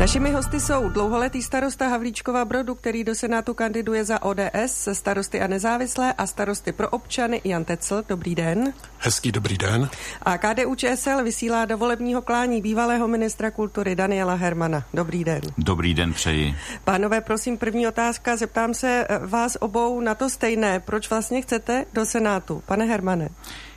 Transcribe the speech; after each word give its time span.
Našimi 0.00 0.30
hosty 0.30 0.60
jsou 0.60 0.88
dlouholetý 0.88 1.42
starosta 1.42 1.88
Havlíčkova 1.88 2.44
Brodu, 2.44 2.74
který 2.74 3.04
do 3.04 3.14
Senátu 3.14 3.54
kandiduje 3.54 4.04
za 4.04 4.22
ODS, 4.22 4.88
starosty 4.92 5.40
a 5.40 5.46
nezávislé 5.46 6.12
a 6.12 6.26
starosty 6.26 6.72
pro 6.72 6.88
občany 6.88 7.40
Jan 7.44 7.64
Tecl. 7.64 8.04
Dobrý 8.08 8.34
den. 8.34 8.72
Hezký 8.98 9.32
dobrý 9.32 9.58
den. 9.58 9.90
A 10.22 10.38
KDU 10.38 10.74
ČSL 10.74 11.24
vysílá 11.24 11.64
do 11.64 11.78
volebního 11.78 12.22
klání 12.22 12.62
bývalého 12.62 13.08
ministra 13.08 13.50
kultury 13.50 13.96
Daniela 13.96 14.34
Hermana. 14.34 14.84
Dobrý 14.94 15.24
den. 15.24 15.40
Dobrý 15.58 15.94
den 15.94 16.12
přeji. 16.12 16.54
Pánové, 16.84 17.20
prosím, 17.20 17.58
první 17.58 17.88
otázka. 17.88 18.36
Zeptám 18.36 18.74
se 18.74 19.06
vás 19.26 19.56
obou 19.60 20.00
na 20.00 20.14
to 20.14 20.30
stejné. 20.30 20.80
Proč 20.80 21.10
vlastně 21.10 21.42
chcete 21.42 21.84
do 21.92 22.06
Senátu? 22.06 22.62
Pane 22.66 22.84
Hermane. 22.84 23.28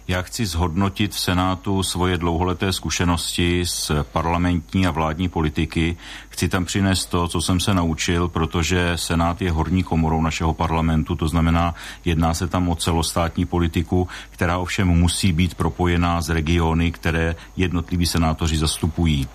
Já 0.08 0.22
chci 0.22 0.46
zhodnotit 0.46 1.12
v 1.12 1.20
Senátu 1.20 1.84
svoje 1.84 2.18
dlouholeté 2.18 2.74
zkušenosti 2.74 3.66
z 3.66 3.92
parlamentní 4.12 4.88
a 4.88 4.92
vládní 4.92 5.30
politiky. 5.30 5.98
Chci 6.30 6.50
tam 6.50 6.66
přinést 6.66 7.05
to, 7.05 7.28
co 7.28 7.42
jsem 7.42 7.59
se 7.59 7.73
naučil, 7.73 8.28
protože 8.28 8.92
Senát 8.95 9.42
je 9.42 9.52
horní 9.52 9.84
komorou 9.84 10.22
našeho 10.22 10.54
parlamentu, 10.54 11.16
to 11.16 11.28
znamená, 11.28 11.76
jedná 12.06 12.34
se 12.34 12.48
tam 12.48 12.70
o 12.70 12.76
celostátní 12.76 13.45
politiku, 13.45 14.08
která 14.30 14.58
ovšem 14.58 14.88
musí 14.88 15.34
být 15.34 15.56
propojená 15.56 16.22
s 16.22 16.30
regiony, 16.30 16.92
které 16.92 17.36
jednotliví 17.58 18.06
senátoři 18.06 18.58
zastupují. 18.58 19.28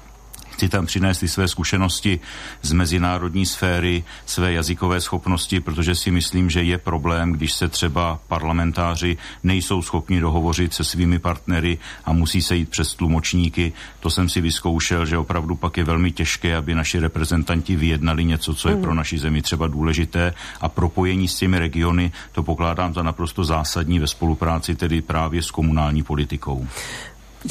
Chci 0.57 0.69
tam 0.69 0.87
přinést 0.87 1.23
i 1.23 1.29
své 1.29 1.49
zkušenosti 1.49 2.21
z 2.63 2.73
mezinárodní 2.73 3.47
sféry, 3.47 4.05
své 4.27 4.53
jazykové 4.53 5.01
schopnosti, 5.01 5.61
protože 5.61 5.95
si 5.95 6.11
myslím, 6.11 6.51
že 6.51 6.63
je 6.63 6.79
problém, 6.79 7.33
když 7.33 7.53
se 7.53 7.69
třeba 7.69 8.19
parlamentáři 8.29 9.17
nejsou 9.43 9.83
schopni 9.83 10.21
dohovořit 10.21 10.75
se 10.75 10.85
svými 10.85 11.19
partnery 11.19 11.79
a 12.05 12.13
musí 12.13 12.43
se 12.43 12.57
jít 12.57 12.69
přes 12.69 12.95
tlumočníky. 12.95 13.73
To 14.01 14.11
jsem 14.11 14.29
si 14.29 14.41
vyzkoušel, 14.41 15.07
že 15.07 15.19
opravdu 15.19 15.57
pak 15.57 15.77
je 15.77 15.85
velmi 15.85 16.13
těžké, 16.13 16.57
aby 16.57 16.75
naši 16.75 16.99
reprezentanti 16.99 17.77
vyjednali 17.77 18.25
něco, 18.25 18.55
co 18.55 18.69
je 18.69 18.77
pro 18.77 18.91
mhm. 18.91 18.97
naši 18.97 19.19
zemi 19.19 19.43
třeba 19.43 19.67
důležité 19.67 20.35
a 20.61 20.69
propojení 20.69 21.29
s 21.29 21.35
těmi 21.35 21.59
regiony 21.59 22.13
to 22.33 22.43
pokládám 22.43 22.95
za 22.95 23.03
naprosto 23.03 23.45
zásadní 23.45 23.99
ve 23.99 24.07
spolupráci 24.07 24.75
tedy 24.75 25.03
právě 25.03 25.43
s 25.43 25.51
komunální 25.51 26.03
politikou. 26.03 26.67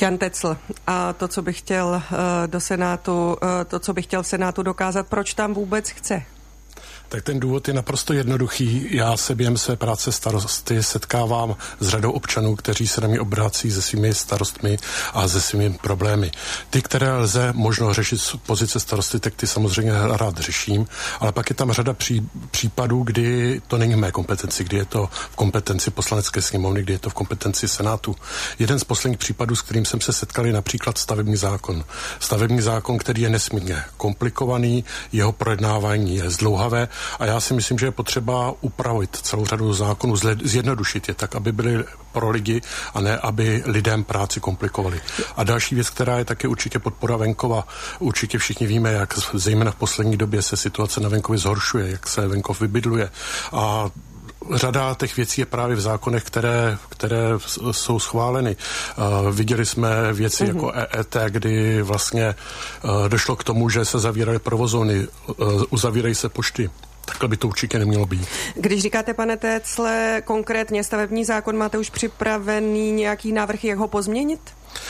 Jan 0.01 0.17
Tecl, 0.17 0.57
a 0.87 1.13
to, 1.13 1.27
co 1.27 1.41
bych 1.41 1.59
chtěl 1.59 1.87
uh, 1.87 2.17
do 2.47 2.59
Senátu, 2.59 3.27
uh, 3.27 3.37
to, 3.67 3.79
co 3.79 3.93
bych 3.93 4.05
chtěl 4.05 4.23
v 4.23 4.27
Senátu 4.27 4.63
dokázat, 4.63 5.07
proč 5.07 5.33
tam 5.33 5.53
vůbec 5.53 5.89
chce? 5.89 6.23
Tak 7.09 7.23
ten 7.23 7.39
důvod 7.39 7.67
je 7.67 7.73
naprosto 7.73 8.13
jednoduchý. 8.13 8.87
Já 8.95 9.17
se 9.17 9.35
během 9.35 9.57
své 9.57 9.75
práce 9.75 10.11
starosty 10.11 10.83
setkávám 10.83 11.55
s 11.79 11.87
řadou 11.87 12.11
občanů, 12.11 12.55
kteří 12.55 12.87
se 12.87 13.01
na 13.01 13.07
mě 13.07 13.19
obrací 13.19 13.71
se 13.71 13.81
svými 13.81 14.13
starostmi 14.13 14.77
a 15.13 15.27
se 15.27 15.41
svými 15.41 15.73
problémy. 15.73 16.31
Ty, 16.69 16.81
které 16.81 17.11
lze 17.11 17.53
možno 17.53 17.93
řešit 17.93 18.21
z 18.21 18.35
pozice 18.35 18.79
starosty, 18.79 19.19
tak 19.19 19.35
ty 19.35 19.47
samozřejmě 19.47 19.93
rád 20.17 20.37
řeším, 20.37 20.87
ale 21.19 21.31
pak 21.31 21.49
je 21.49 21.55
tam 21.55 21.71
řada 21.71 21.93
pří, 21.93 22.29
případů, 22.51 23.03
kdy 23.03 23.61
to 23.67 23.77
není 23.77 23.93
v 23.93 23.97
mé 23.97 24.11
kompetenci, 24.11 24.63
kdy 24.63 24.77
je 24.77 24.85
to 24.85 25.09
v 25.31 25.35
kompetenci 25.35 25.91
poslanecké 25.91 26.41
sněmovny, 26.41 26.81
kdy 26.81 26.93
je 26.93 26.99
to 26.99 27.09
v 27.09 27.13
kompetenci 27.13 27.67
Senátu. 27.67 28.15
Jeden 28.59 28.79
z 28.79 28.83
posledních 28.83 29.19
případů, 29.19 29.55
s 29.55 29.61
kterým 29.61 29.85
jsem 29.85 30.01
se 30.01 30.13
setkal, 30.13 30.45
je 30.45 30.53
například 30.53 30.97
stavební 30.97 31.35
zákon. 31.35 31.83
Stavební 32.19 32.61
zákon, 32.61 32.97
který 32.97 33.21
je 33.21 33.29
nesmírně 33.29 33.83
komplikovaný, 33.97 34.85
jeho 35.11 35.31
projednávání 35.31 36.15
je 36.15 36.29
zdlouhavé 36.29 36.87
a 37.19 37.25
já 37.25 37.39
si 37.39 37.53
myslím, 37.53 37.79
že 37.79 37.85
je 37.85 37.91
potřeba 37.91 38.53
upravit 38.61 39.17
celou 39.21 39.45
řadu 39.45 39.73
zákonů, 39.73 40.15
zjednodušit 40.43 41.07
je 41.07 41.13
tak, 41.13 41.35
aby 41.35 41.51
byly 41.51 41.83
pro 42.11 42.29
lidi 42.29 42.61
a 42.93 43.01
ne, 43.01 43.17
aby 43.17 43.63
lidem 43.65 44.03
práci 44.03 44.39
komplikovali. 44.39 45.01
A 45.35 45.43
další 45.43 45.75
věc, 45.75 45.89
která 45.89 46.17
je 46.17 46.25
také 46.25 46.47
určitě 46.47 46.79
podpora 46.79 47.17
venkova. 47.17 47.67
Určitě 47.99 48.37
všichni 48.37 48.67
víme, 48.67 48.91
jak 48.91 49.19
zejména 49.33 49.71
v 49.71 49.75
poslední 49.75 50.17
době 50.17 50.41
se 50.41 50.57
situace 50.57 50.99
na 50.99 51.09
venkově 51.09 51.39
zhoršuje, 51.39 51.91
jak 51.91 52.07
se 52.07 52.27
venkov 52.27 52.61
vybydluje. 52.61 53.09
A 53.51 53.89
řada 54.53 54.95
těch 54.99 55.17
věcí 55.17 55.41
je 55.41 55.45
právě 55.45 55.75
v 55.75 55.81
zákonech, 55.81 56.23
které, 56.23 56.77
které 56.89 57.29
jsou 57.71 57.99
schváleny. 57.99 58.55
Uh, 58.97 59.35
viděli 59.35 59.65
jsme 59.65 60.13
věci 60.13 60.43
mm-hmm. 60.43 60.55
jako 60.55 60.71
EET, 60.75 61.17
kdy 61.29 61.81
vlastně 61.81 62.35
uh, 62.83 63.09
došlo 63.09 63.35
k 63.35 63.43
tomu, 63.43 63.69
že 63.69 63.85
se 63.85 63.99
zavíraly 63.99 64.39
provozovny, 64.39 65.07
uh, 65.27 65.63
uzavírají 65.69 66.15
se 66.15 66.29
pošty. 66.29 66.69
Takhle 67.05 67.29
by 67.29 67.37
to 67.37 67.47
určitě 67.47 67.79
nemělo 67.79 68.05
být. 68.05 68.27
Když 68.55 68.81
říkáte, 68.81 69.13
pane 69.13 69.37
Técle, 69.37 70.21
konkrétně 70.25 70.83
stavební 70.83 71.25
zákon, 71.25 71.57
máte 71.57 71.77
už 71.77 71.89
připravený 71.89 72.91
nějaký 72.91 73.31
návrh, 73.31 73.63
jak 73.63 73.77
ho 73.77 73.87
pozměnit? 73.87 74.39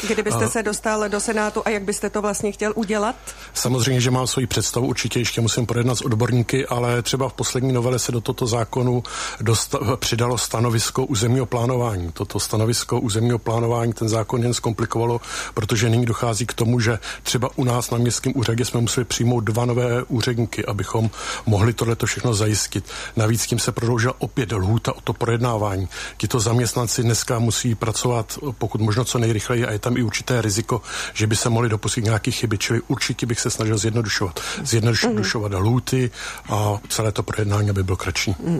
Kdybyste 0.07 0.47
se 0.47 0.63
dostal 0.63 1.09
do 1.09 1.19
Senátu 1.19 1.61
a 1.65 1.69
jak 1.69 1.83
byste 1.83 2.09
to 2.09 2.21
vlastně 2.21 2.51
chtěl 2.51 2.73
udělat? 2.75 3.15
Samozřejmě, 3.53 4.01
že 4.01 4.11
mám 4.11 4.27
svoji 4.27 4.47
představu, 4.47 4.87
určitě 4.87 5.19
ještě 5.19 5.41
musím 5.41 5.65
projednat 5.65 5.95
s 5.95 6.01
odborníky, 6.01 6.67
ale 6.67 7.01
třeba 7.01 7.29
v 7.29 7.33
poslední 7.33 7.71
novele 7.71 7.99
se 7.99 8.11
do 8.11 8.21
toto 8.21 8.47
zákonu 8.47 9.03
dosta- 9.41 9.97
přidalo 9.97 10.37
stanovisko 10.37 11.05
územního 11.05 11.45
plánování. 11.45 12.11
Toto 12.11 12.39
stanovisko 12.39 12.99
územního 12.99 13.39
plánování 13.39 13.93
ten 13.93 14.09
zákon 14.09 14.43
jen 14.43 14.53
zkomplikovalo, 14.53 15.21
protože 15.53 15.89
nyní 15.89 16.05
dochází 16.05 16.45
k 16.45 16.53
tomu, 16.53 16.79
že 16.79 16.99
třeba 17.23 17.49
u 17.55 17.63
nás 17.63 17.91
na 17.91 17.97
městském 17.97 18.33
úřadě 18.35 18.65
jsme 18.65 18.81
museli 18.81 19.05
přijmout 19.05 19.39
dva 19.39 19.65
nové 19.65 20.03
úředníky, 20.03 20.65
abychom 20.65 21.09
mohli 21.45 21.73
tohleto 21.73 22.05
všechno 22.05 22.33
zajistit. 22.33 22.85
Navíc 23.15 23.45
tím 23.45 23.59
se 23.59 23.71
prodloužila 23.71 24.13
opět 24.17 24.51
lhůta 24.51 24.95
o 24.95 25.01
to 25.01 25.13
projednávání. 25.13 25.87
Tito 26.17 26.39
zaměstnanci 26.39 27.03
dneska 27.03 27.39
musí 27.39 27.75
pracovat 27.75 28.39
pokud 28.57 28.81
možno 28.81 29.05
co 29.05 29.19
nejrychleji 29.19 29.65
a 29.65 29.71
je 29.75 29.79
tam 29.79 29.97
i 29.97 30.03
určité 30.03 30.41
riziko, 30.41 30.81
že 31.13 31.27
by 31.27 31.35
se 31.35 31.49
mohly 31.49 31.69
dopustit 31.69 32.03
nějaké 32.03 32.31
chyby, 32.31 32.57
čili 32.57 32.81
určitě 32.87 33.25
bych 33.25 33.39
se 33.39 33.49
snažil 33.49 33.77
zjednodušovat. 33.77 34.39
Zjednodušovat 34.63 35.51
mm. 35.51 35.57
lhůty 35.57 36.11
a 36.49 36.79
celé 36.89 37.11
to 37.11 37.23
projednání 37.23 37.71
by 37.71 37.83
bylo 37.83 37.97
kratší. 37.97 38.35
Mm. 38.39 38.59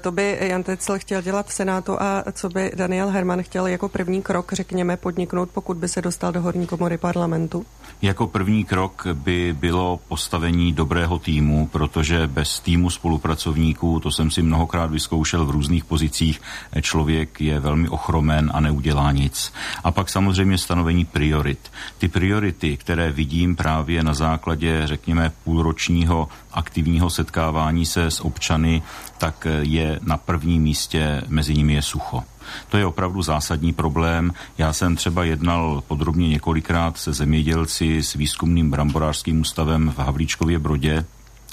To 0.00 0.12
by 0.12 0.38
Jan 0.40 0.62
Tecel 0.62 0.98
chtěl 0.98 1.22
dělat 1.22 1.46
v 1.46 1.54
Senátu 1.54 2.02
a 2.02 2.24
co 2.32 2.48
by 2.48 2.72
Daniel 2.74 3.08
Herman 3.08 3.42
chtěl 3.42 3.66
jako 3.66 3.88
první 3.88 4.22
krok, 4.22 4.52
řekněme, 4.52 4.96
podniknout, 4.96 5.50
pokud 5.50 5.76
by 5.76 5.88
se 5.88 6.02
dostal 6.02 6.32
do 6.32 6.40
horní 6.42 6.66
komory 6.66 6.98
parlamentu? 6.98 7.66
Jako 8.02 8.26
první 8.26 8.64
krok 8.64 9.06
by 9.12 9.56
bylo 9.58 10.00
postavení 10.08 10.72
dobrého 10.72 11.18
týmu, 11.18 11.66
protože 11.72 12.26
bez 12.26 12.60
týmu 12.60 12.90
spolupracovníků, 12.90 14.00
to 14.00 14.10
jsem 14.10 14.30
si 14.30 14.42
mnohokrát 14.42 14.90
vyzkoušel 14.90 15.44
v 15.44 15.50
různých 15.50 15.84
pozicích, 15.84 16.40
člověk 16.80 17.40
je 17.40 17.60
velmi 17.60 17.88
ochromen 17.88 18.50
a 18.54 18.60
neudělá 18.60 19.12
nic. 19.12 19.52
A 19.84 19.90
pak 19.90 20.08
samozřejmě 20.08 20.43
samozřejmě 20.44 20.58
stanovení 20.58 21.04
priorit. 21.04 21.72
Ty 21.98 22.08
priority, 22.08 22.76
které 22.76 23.12
vidím 23.12 23.56
právě 23.56 24.02
na 24.02 24.14
základě, 24.14 24.82
řekněme, 24.84 25.32
půlročního 25.44 26.28
aktivního 26.52 27.10
setkávání 27.10 27.86
se 27.86 28.10
s 28.10 28.20
občany, 28.20 28.82
tak 29.18 29.46
je 29.60 30.00
na 30.02 30.16
prvním 30.16 30.62
místě 30.62 31.22
mezi 31.28 31.54
nimi 31.54 31.74
je 31.74 31.82
sucho. 31.82 32.22
To 32.68 32.76
je 32.76 32.86
opravdu 32.86 33.22
zásadní 33.22 33.72
problém. 33.72 34.32
Já 34.58 34.72
jsem 34.72 34.96
třeba 34.96 35.24
jednal 35.24 35.82
podrobně 35.88 36.28
několikrát 36.28 36.98
se 36.98 37.12
zemědělci 37.12 38.02
s 38.02 38.14
výzkumným 38.14 38.70
bramborářským 38.70 39.40
ústavem 39.40 39.92
v 39.96 39.98
Havlíčkově 39.98 40.58
Brodě, 40.58 41.04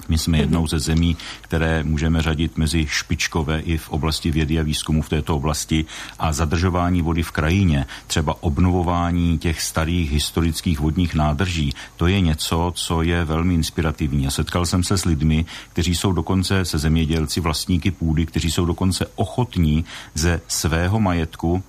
my 0.09 0.17
jsme 0.17 0.37
jednou 0.37 0.67
ze 0.67 0.79
zemí, 0.79 1.17
které 1.41 1.83
můžeme 1.83 2.21
řadit 2.21 2.57
mezi 2.57 2.87
špičkové 2.89 3.59
i 3.59 3.77
v 3.77 3.89
oblasti 3.89 4.31
vědy 4.31 4.59
a 4.59 4.63
výzkumu 4.63 5.01
v 5.01 5.09
této 5.09 5.35
oblasti 5.35 5.85
a 6.19 6.33
zadržování 6.33 7.01
vody 7.01 7.23
v 7.23 7.31
krajině, 7.31 7.85
třeba 8.07 8.43
obnovování 8.43 9.37
těch 9.37 9.61
starých 9.61 10.11
historických 10.11 10.79
vodních 10.79 11.15
nádrží, 11.15 11.73
to 11.97 12.07
je 12.07 12.21
něco, 12.21 12.71
co 12.75 13.01
je 13.01 13.25
velmi 13.25 13.53
inspirativní. 13.53 14.27
A 14.27 14.31
setkal 14.31 14.65
jsem 14.65 14.83
se 14.83 14.97
s 14.97 15.05
lidmi, 15.05 15.45
kteří 15.73 15.95
jsou 15.95 16.11
dokonce 16.11 16.65
se 16.65 16.77
zemědělci, 16.77 17.39
vlastníky 17.39 17.91
půdy, 17.91 18.25
kteří 18.25 18.51
jsou 18.51 18.65
dokonce 18.65 19.05
ochotní 19.15 19.85
ze 20.13 20.41
svého 20.47 20.99
majetku 20.99 21.63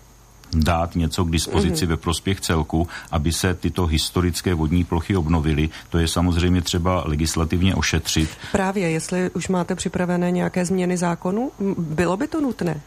dát 0.55 0.97
něco 0.97 1.25
k 1.25 1.31
dispozici 1.31 1.85
mm-hmm. 1.85 1.89
ve 1.89 1.97
prospěch 1.97 2.41
celku, 2.41 2.89
aby 3.11 3.33
se 3.33 3.55
tyto 3.55 3.87
historické 3.87 4.54
vodní 4.54 4.84
plochy 4.84 5.16
obnovily. 5.16 5.71
To 5.91 5.99
je 5.99 6.09
samozřejmě 6.09 6.63
třeba 6.63 7.03
legislativně 7.07 7.75
ošetřit. 7.75 8.31
Právě, 8.53 8.91
jestli 8.91 9.31
už 9.31 9.49
máte 9.49 9.75
připravené 9.75 10.31
nějaké 10.31 10.65
změny 10.65 10.97
zákonu, 10.97 11.51
bylo 11.78 12.16
by 12.16 12.28
to 12.28 12.41
nutné? 12.41 12.81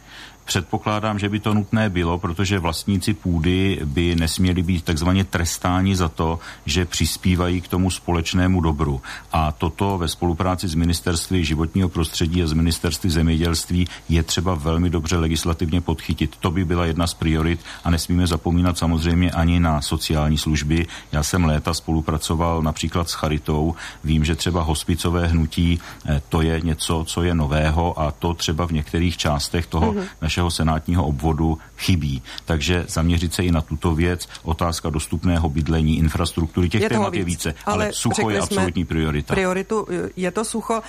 Předpokládám, 0.45 1.19
že 1.19 1.29
by 1.29 1.39
to 1.39 1.53
nutné 1.53 1.89
bylo, 1.89 2.17
protože 2.17 2.59
vlastníci 2.59 3.13
půdy 3.13 3.79
by 3.85 4.15
nesměli 4.15 4.63
být 4.63 4.85
takzvaně 4.85 5.23
trestáni 5.23 5.95
za 5.95 6.09
to, 6.09 6.39
že 6.65 6.85
přispívají 6.85 7.61
k 7.61 7.67
tomu 7.67 7.91
společnému 7.91 8.61
dobru. 8.61 9.01
A 9.31 9.51
toto 9.51 9.97
ve 9.97 10.07
spolupráci 10.07 10.67
s 10.67 10.75
ministerství 10.75 11.45
životního 11.45 11.89
prostředí 11.89 12.43
a 12.43 12.47
s 12.47 12.53
ministerství 12.53 13.09
zemědělství 13.09 13.87
je 14.09 14.23
třeba 14.23 14.55
velmi 14.55 14.89
dobře 14.89 15.17
legislativně 15.17 15.81
podchytit. 15.81 16.35
To 16.39 16.51
by 16.51 16.65
byla 16.65 16.85
jedna 16.85 17.07
z 17.07 17.13
priorit 17.13 17.59
a 17.83 17.89
nesmíme 17.89 18.27
zapomínat 18.27 18.77
samozřejmě 18.77 19.31
ani 19.31 19.59
na 19.59 19.81
sociální 19.81 20.37
služby. 20.37 20.87
Já 21.11 21.23
jsem 21.23 21.45
léta 21.45 21.73
spolupracoval 21.73 22.61
například 22.61 23.09
s 23.09 23.13
Charitou. 23.13 23.75
Vím, 24.03 24.25
že 24.25 24.35
třeba 24.35 24.61
hospicové 24.61 25.27
hnutí 25.27 25.79
eh, 26.05 26.21
to 26.29 26.41
je 26.41 26.61
něco, 26.61 27.03
co 27.07 27.23
je 27.23 27.35
nového 27.35 27.99
a 27.99 28.11
to 28.11 28.33
třeba 28.33 28.67
v 28.67 28.71
některých 28.71 29.17
částech 29.17 29.67
toho 29.67 29.93
mm-hmm 29.93 30.34
našeho 30.35 30.51
senátního 30.51 31.07
obvodu 31.07 31.57
chybí. 31.77 32.21
Takže 32.45 32.85
zaměřit 32.87 33.33
se 33.33 33.43
i 33.43 33.51
na 33.51 33.61
tuto 33.61 33.95
věc, 33.95 34.27
otázka 34.43 34.89
dostupného 34.89 35.49
bydlení, 35.49 35.97
infrastruktury, 35.97 36.69
těch 36.69 36.81
je 36.81 36.89
témat 36.89 37.09
víc, 37.09 37.19
je 37.19 37.25
více, 37.25 37.53
ale, 37.65 37.85
ale 37.85 37.93
sucho 37.93 38.29
je 38.29 38.39
absolutní 38.39 38.85
priorita. 38.85 39.33
Prioritu 39.33 39.87
je 40.15 40.31
to 40.31 40.45
sucho. 40.45 40.81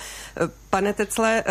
Pane 0.69 0.93
Tecle, 0.93 1.43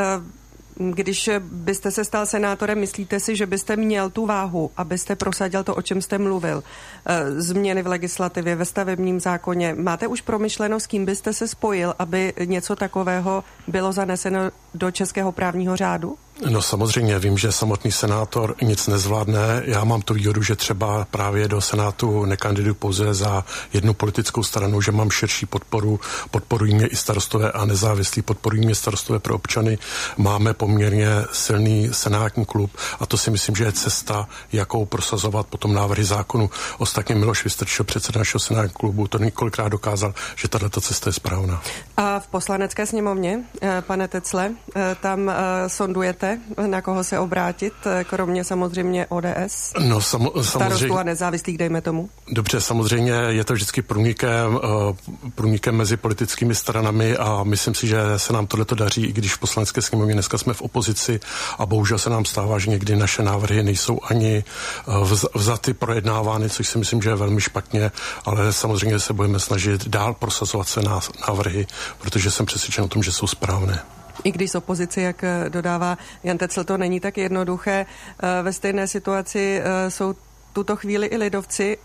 když 0.76 1.30
byste 1.40 1.90
se 1.90 2.04
stal 2.04 2.26
senátorem, 2.26 2.80
myslíte 2.80 3.20
si, 3.20 3.36
že 3.36 3.46
byste 3.46 3.76
měl 3.76 4.10
tu 4.10 4.26
váhu, 4.26 4.70
abyste 4.76 5.16
prosadil 5.16 5.64
to, 5.64 5.74
o 5.74 5.82
čem 5.82 6.02
jste 6.02 6.18
mluvil? 6.18 6.62
Eh, 7.06 7.40
změny 7.40 7.82
v 7.82 7.86
legislativě, 7.86 8.56
ve 8.56 8.64
stavebním 8.64 9.20
zákoně. 9.20 9.74
Máte 9.78 10.06
už 10.06 10.20
promyšleno, 10.20 10.80
s 10.80 10.86
kým 10.86 11.04
byste 11.04 11.32
se 11.32 11.48
spojil, 11.48 11.94
aby 11.98 12.32
něco 12.44 12.76
takového 12.76 13.44
bylo 13.66 13.92
zaneseno 13.92 14.40
do 14.74 14.90
českého 14.90 15.32
právního 15.32 15.76
řádu? 15.76 16.18
No 16.44 16.62
samozřejmě, 16.62 17.18
vím, 17.18 17.38
že 17.38 17.52
samotný 17.52 17.92
senátor 17.92 18.54
nic 18.62 18.86
nezvládne. 18.86 19.62
Já 19.64 19.84
mám 19.84 20.02
tu 20.02 20.14
výhodu, 20.14 20.42
že 20.42 20.56
třeba 20.56 21.06
právě 21.10 21.48
do 21.48 21.60
senátu 21.60 22.24
nekandiduji 22.24 22.74
pouze 22.74 23.14
za 23.14 23.44
jednu 23.72 23.94
politickou 23.94 24.42
stranu, 24.42 24.80
že 24.80 24.92
mám 24.92 25.10
širší 25.10 25.46
podporu, 25.46 26.00
podporují 26.30 26.74
mě 26.74 26.86
i 26.86 26.96
starostové 26.96 27.52
a 27.52 27.64
nezávislí, 27.64 28.22
podporují 28.22 28.64
mě 28.64 28.74
starostové 28.74 29.18
pro 29.18 29.34
občany. 29.34 29.78
Máme 30.16 30.54
poměrně 30.54 31.08
silný 31.32 31.88
senátní 31.92 32.44
klub 32.44 32.70
a 33.00 33.06
to 33.06 33.16
si 33.16 33.30
myslím, 33.30 33.56
že 33.56 33.64
je 33.64 33.72
cesta, 33.72 34.28
jakou 34.52 34.84
prosazovat 34.84 35.46
potom 35.46 35.74
návrhy 35.74 36.04
zákonu. 36.04 36.50
Ostatně 36.78 37.14
Miloš 37.14 37.44
Vystrčil, 37.44 37.84
předseda 37.84 38.18
našeho 38.18 38.40
senátního 38.40 38.78
klubu, 38.78 39.08
to 39.08 39.18
několikrát 39.18 39.68
dokázal, 39.68 40.14
že 40.36 40.48
tato 40.48 40.80
cesta 40.80 41.08
je 41.08 41.12
správná. 41.12 41.62
A 41.96 42.20
v 42.20 42.28
poslanecké 42.28 42.86
sněmovně, 42.86 43.40
eh, 43.62 43.82
pane 43.86 44.08
Tecle, 44.08 44.50
eh, 44.76 44.96
tam 45.00 45.30
eh, 45.30 45.34
sondujete 45.68 46.25
máte, 46.26 46.68
na 46.68 46.82
koho 46.82 47.04
se 47.04 47.18
obrátit, 47.18 47.72
kromě 48.04 48.44
samozřejmě 48.44 49.06
ODS? 49.06 49.72
No, 49.88 50.00
sam, 50.00 50.28
samozřejmě. 50.42 50.98
a 50.98 51.02
nezávislých, 51.02 51.58
dejme 51.58 51.80
tomu. 51.80 52.10
Dobře, 52.32 52.60
samozřejmě 52.60 53.12
je 53.12 53.44
to 53.44 53.54
vždycky 53.54 53.82
průnikem, 53.82 54.60
eh, 54.64 55.30
průnikem 55.34 55.76
mezi 55.76 55.96
politickými 55.96 56.54
stranami 56.54 57.16
a 57.16 57.44
myslím 57.44 57.74
si, 57.74 57.86
že 57.86 57.98
se 58.16 58.32
nám 58.32 58.46
tohleto 58.46 58.74
daří, 58.74 59.06
i 59.06 59.12
když 59.12 59.34
v 59.34 59.38
poslanecké 59.38 59.82
sněmovně 59.82 60.14
dneska 60.14 60.38
jsme 60.38 60.54
v 60.54 60.62
opozici 60.62 61.20
a 61.58 61.66
bohužel 61.66 61.98
se 61.98 62.10
nám 62.10 62.24
stává, 62.24 62.58
že 62.58 62.70
někdy 62.70 62.96
naše 62.96 63.22
návrhy 63.22 63.62
nejsou 63.62 64.00
ani 64.10 64.44
eh, 64.44 64.92
vzaty 65.34 65.74
projednávány, 65.74 66.50
což 66.50 66.68
si 66.68 66.78
myslím, 66.78 67.02
že 67.02 67.10
je 67.10 67.16
velmi 67.16 67.40
špatně, 67.40 67.92
ale 68.24 68.52
samozřejmě 68.52 68.98
se 68.98 69.12
budeme 69.12 69.40
snažit 69.40 69.88
dál 69.88 70.14
prosazovat 70.14 70.68
se 70.68 70.80
návrhy, 71.28 71.66
protože 71.98 72.30
jsem 72.30 72.46
přesvědčen 72.46 72.84
o 72.84 72.88
tom, 72.88 73.02
že 73.02 73.12
jsou 73.12 73.26
správné 73.26 73.82
i 74.24 74.32
když 74.32 74.50
z 74.50 74.54
opozici, 74.54 75.00
jak 75.00 75.24
eh, 75.24 75.44
dodává 75.48 75.98
Jan 76.22 76.38
Tecel, 76.38 76.64
to 76.64 76.78
není 76.78 77.00
tak 77.00 77.18
jednoduché. 77.18 77.86
Eh, 77.86 78.42
ve 78.42 78.52
stejné 78.52 78.86
situaci 78.86 79.60
eh, 79.62 79.90
jsou 79.90 80.14
tuto 80.52 80.76
chvíli 80.76 81.06
i 81.06 81.16
lidovci 81.16 81.78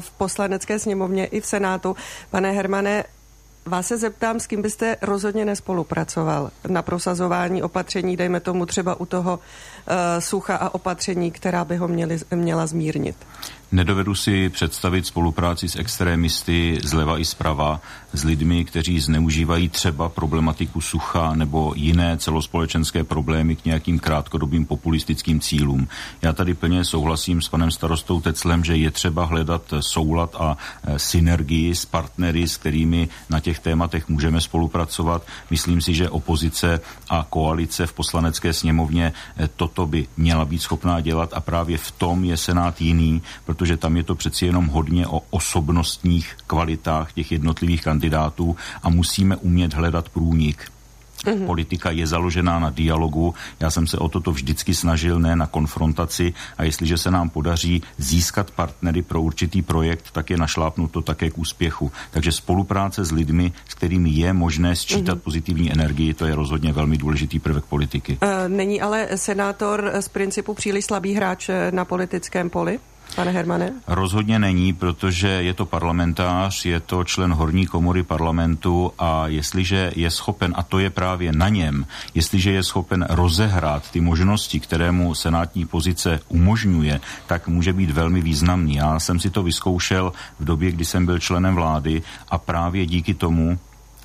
v 0.00 0.10
poslanecké 0.10 0.78
sněmovně 0.78 1.26
i 1.26 1.40
v 1.40 1.46
Senátu. 1.46 1.96
Pane 2.30 2.52
Hermane, 2.52 3.04
Vás 3.66 3.86
se 3.86 3.98
zeptám, 3.98 4.40
s 4.40 4.46
kým 4.46 4.62
byste 4.62 4.96
rozhodně 5.02 5.44
nespolupracoval 5.44 6.50
na 6.68 6.82
prosazování 6.82 7.62
opatření, 7.62 8.16
dejme 8.16 8.40
tomu 8.40 8.66
třeba 8.66 9.00
u 9.00 9.06
toho 9.06 9.38
sucha 10.18 10.56
a 10.56 10.74
opatření, 10.74 11.30
která 11.30 11.64
by 11.64 11.76
ho 11.76 11.88
měli, 11.88 12.18
měla 12.34 12.66
zmírnit. 12.66 13.16
Nedovedu 13.72 14.14
si 14.14 14.48
představit 14.48 15.06
spolupráci 15.06 15.68
s 15.68 15.76
extrémisty 15.76 16.78
zleva 16.84 17.18
i 17.18 17.24
zprava, 17.24 17.80
s 18.12 18.24
lidmi, 18.24 18.64
kteří 18.64 19.00
zneužívají 19.00 19.68
třeba 19.68 20.08
problematiku 20.08 20.80
sucha 20.80 21.34
nebo 21.34 21.72
jiné 21.76 22.16
celospolečenské 22.18 23.04
problémy 23.04 23.56
k 23.56 23.64
nějakým 23.64 23.98
krátkodobým 23.98 24.66
populistickým 24.66 25.40
cílům. 25.40 25.88
Já 26.22 26.32
tady 26.32 26.54
plně 26.54 26.84
souhlasím 26.84 27.42
s 27.42 27.48
panem 27.48 27.70
starostou 27.70 28.20
Teclem, 28.20 28.64
že 28.64 28.76
je 28.76 28.90
třeba 28.90 29.24
hledat 29.24 29.62
soulad 29.80 30.36
a 30.38 30.56
e, 30.84 30.98
synergii 30.98 31.74
s 31.74 31.84
partnery, 31.84 32.48
s 32.48 32.56
kterými 32.56 33.08
na 33.30 33.40
těch 33.40 33.58
tématech 33.58 34.08
můžeme 34.08 34.40
spolupracovat. 34.40 35.26
Myslím 35.50 35.80
si, 35.80 35.94
že 35.94 36.10
opozice 36.10 36.80
a 37.10 37.26
koalice 37.30 37.86
v 37.86 37.92
poslanecké 37.92 38.52
sněmovně 38.52 39.12
e, 39.36 39.48
toto 39.48 39.86
by 39.86 40.06
měla 40.16 40.44
být 40.44 40.62
schopná 40.62 41.00
dělat 41.00 41.30
a 41.32 41.40
právě 41.40 41.78
v 41.78 41.90
tom 41.90 42.24
je 42.24 42.36
Senát 42.36 42.80
jiný, 42.80 43.22
protože 43.58 43.76
tam 43.76 43.96
je 43.96 44.02
to 44.02 44.14
přeci 44.14 44.46
jenom 44.46 44.66
hodně 44.66 45.06
o 45.06 45.22
osobnostních 45.30 46.36
kvalitách 46.46 47.12
těch 47.12 47.32
jednotlivých 47.32 47.82
kandidátů 47.82 48.56
a 48.82 48.88
musíme 48.88 49.36
umět 49.36 49.74
hledat 49.74 50.08
průnik. 50.08 50.70
Mm-hmm. 51.26 51.46
Politika 51.46 51.90
je 51.90 52.06
založená 52.06 52.58
na 52.58 52.70
dialogu. 52.70 53.34
Já 53.60 53.70
jsem 53.70 53.86
se 53.86 53.98
o 53.98 54.08
toto 54.08 54.30
vždycky 54.32 54.74
snažil, 54.74 55.18
ne 55.18 55.36
na 55.36 55.46
konfrontaci. 55.46 56.34
A 56.58 56.62
jestliže 56.62 56.98
se 56.98 57.10
nám 57.10 57.30
podaří 57.30 57.82
získat 57.98 58.50
partnery 58.50 59.02
pro 59.02 59.22
určitý 59.22 59.62
projekt, 59.62 60.14
tak 60.14 60.30
je 60.30 60.36
našlápnuto 60.36 61.02
také 61.02 61.30
k 61.30 61.38
úspěchu. 61.38 61.92
Takže 62.10 62.32
spolupráce 62.32 63.04
s 63.04 63.10
lidmi, 63.10 63.52
s 63.68 63.74
kterými 63.74 64.10
je 64.10 64.32
možné 64.32 64.76
sčítat 64.76 65.18
mm-hmm. 65.18 65.26
pozitivní 65.26 65.72
energii, 65.72 66.14
to 66.14 66.26
je 66.26 66.34
rozhodně 66.34 66.72
velmi 66.72 66.96
důležitý 66.96 67.38
prvek 67.38 67.64
politiky. 67.64 68.18
E, 68.20 68.48
není 68.48 68.80
ale 68.80 69.08
senátor 69.18 69.92
z 70.00 70.08
principu 70.08 70.54
příliš 70.54 70.84
slabý 70.84 71.14
hráč 71.14 71.50
na 71.70 71.84
politickém 71.84 72.50
poli? 72.50 72.78
Pane 73.14 73.30
Hermane? 73.30 73.72
Rozhodně 73.86 74.38
není, 74.38 74.72
protože 74.72 75.28
je 75.28 75.54
to 75.54 75.66
parlamentář, 75.66 76.64
je 76.64 76.80
to 76.80 77.04
člen 77.04 77.32
horní 77.32 77.66
komory 77.66 78.02
parlamentu 78.02 78.92
a 78.98 79.26
jestliže 79.26 79.92
je 79.96 80.10
schopen, 80.10 80.54
a 80.56 80.62
to 80.62 80.78
je 80.78 80.90
právě 80.90 81.32
na 81.32 81.48
něm, 81.48 81.86
jestliže 82.14 82.52
je 82.52 82.62
schopen 82.62 83.06
rozehrát 83.10 83.90
ty 83.90 84.00
možnosti, 84.00 84.60
které 84.60 84.92
mu 84.92 85.14
senátní 85.14 85.66
pozice 85.66 86.20
umožňuje, 86.28 87.00
tak 87.26 87.48
může 87.48 87.72
být 87.72 87.90
velmi 87.90 88.20
významný. 88.20 88.74
Já 88.74 89.00
jsem 89.00 89.20
si 89.20 89.30
to 89.30 89.42
vyzkoušel 89.42 90.12
v 90.40 90.44
době, 90.44 90.72
kdy 90.72 90.84
jsem 90.84 91.06
byl 91.06 91.18
členem 91.18 91.54
vlády 91.54 92.02
a 92.28 92.38
právě 92.38 92.86
díky 92.86 93.14
tomu 93.14 93.58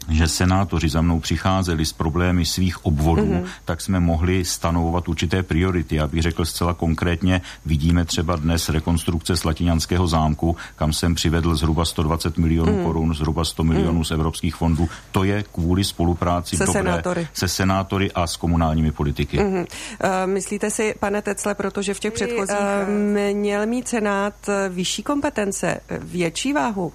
že 0.09 0.27
senátoři 0.27 0.89
za 0.89 1.01
mnou 1.01 1.19
přicházeli 1.19 1.85
s 1.85 1.93
problémy 1.93 2.45
svých 2.45 2.85
obvodů, 2.85 3.25
mm-hmm. 3.25 3.45
tak 3.65 3.81
jsme 3.81 3.99
mohli 3.99 4.45
stanovovat 4.45 5.09
určité 5.09 5.43
priority. 5.43 5.95
Já 5.95 6.07
bych 6.07 6.21
řekl 6.21 6.45
zcela 6.45 6.73
konkrétně, 6.73 7.41
vidíme 7.65 8.05
třeba 8.05 8.35
dnes 8.35 8.69
rekonstrukce 8.69 9.37
Slatiňanského 9.37 10.07
zámku, 10.07 10.55
kam 10.75 10.93
jsem 10.93 11.15
přivedl 11.15 11.55
zhruba 11.55 11.85
120 11.85 12.37
milionů 12.37 12.71
mm-hmm. 12.71 12.83
korun, 12.83 13.13
zhruba 13.13 13.45
100 13.45 13.63
milionů 13.63 14.01
mm-hmm. 14.01 14.07
z 14.07 14.11
evropských 14.11 14.55
fondů. 14.55 14.89
To 15.11 15.23
je 15.23 15.43
kvůli 15.51 15.83
spolupráci 15.83 16.57
se 16.57 16.65
dobré, 16.65 16.81
senátory. 16.81 17.27
se 17.33 17.47
senátory 17.47 18.11
a 18.11 18.27
s 18.27 18.37
komunálními 18.37 18.91
politiky. 18.91 19.37
Mm-hmm. 19.37 19.65
Uh, 20.03 20.31
myslíte 20.31 20.71
si, 20.71 20.95
pane 20.99 21.21
Tecle, 21.21 21.55
protože 21.55 21.93
v 21.93 21.99
těch 21.99 22.13
předchozích 22.13 22.57
uh, 22.57 22.89
měl 23.33 23.65
mít 23.65 23.87
Senát 23.87 24.33
vyšší 24.69 25.03
kompetence, 25.03 25.79
větší 25.89 26.53
váhu 26.53 26.93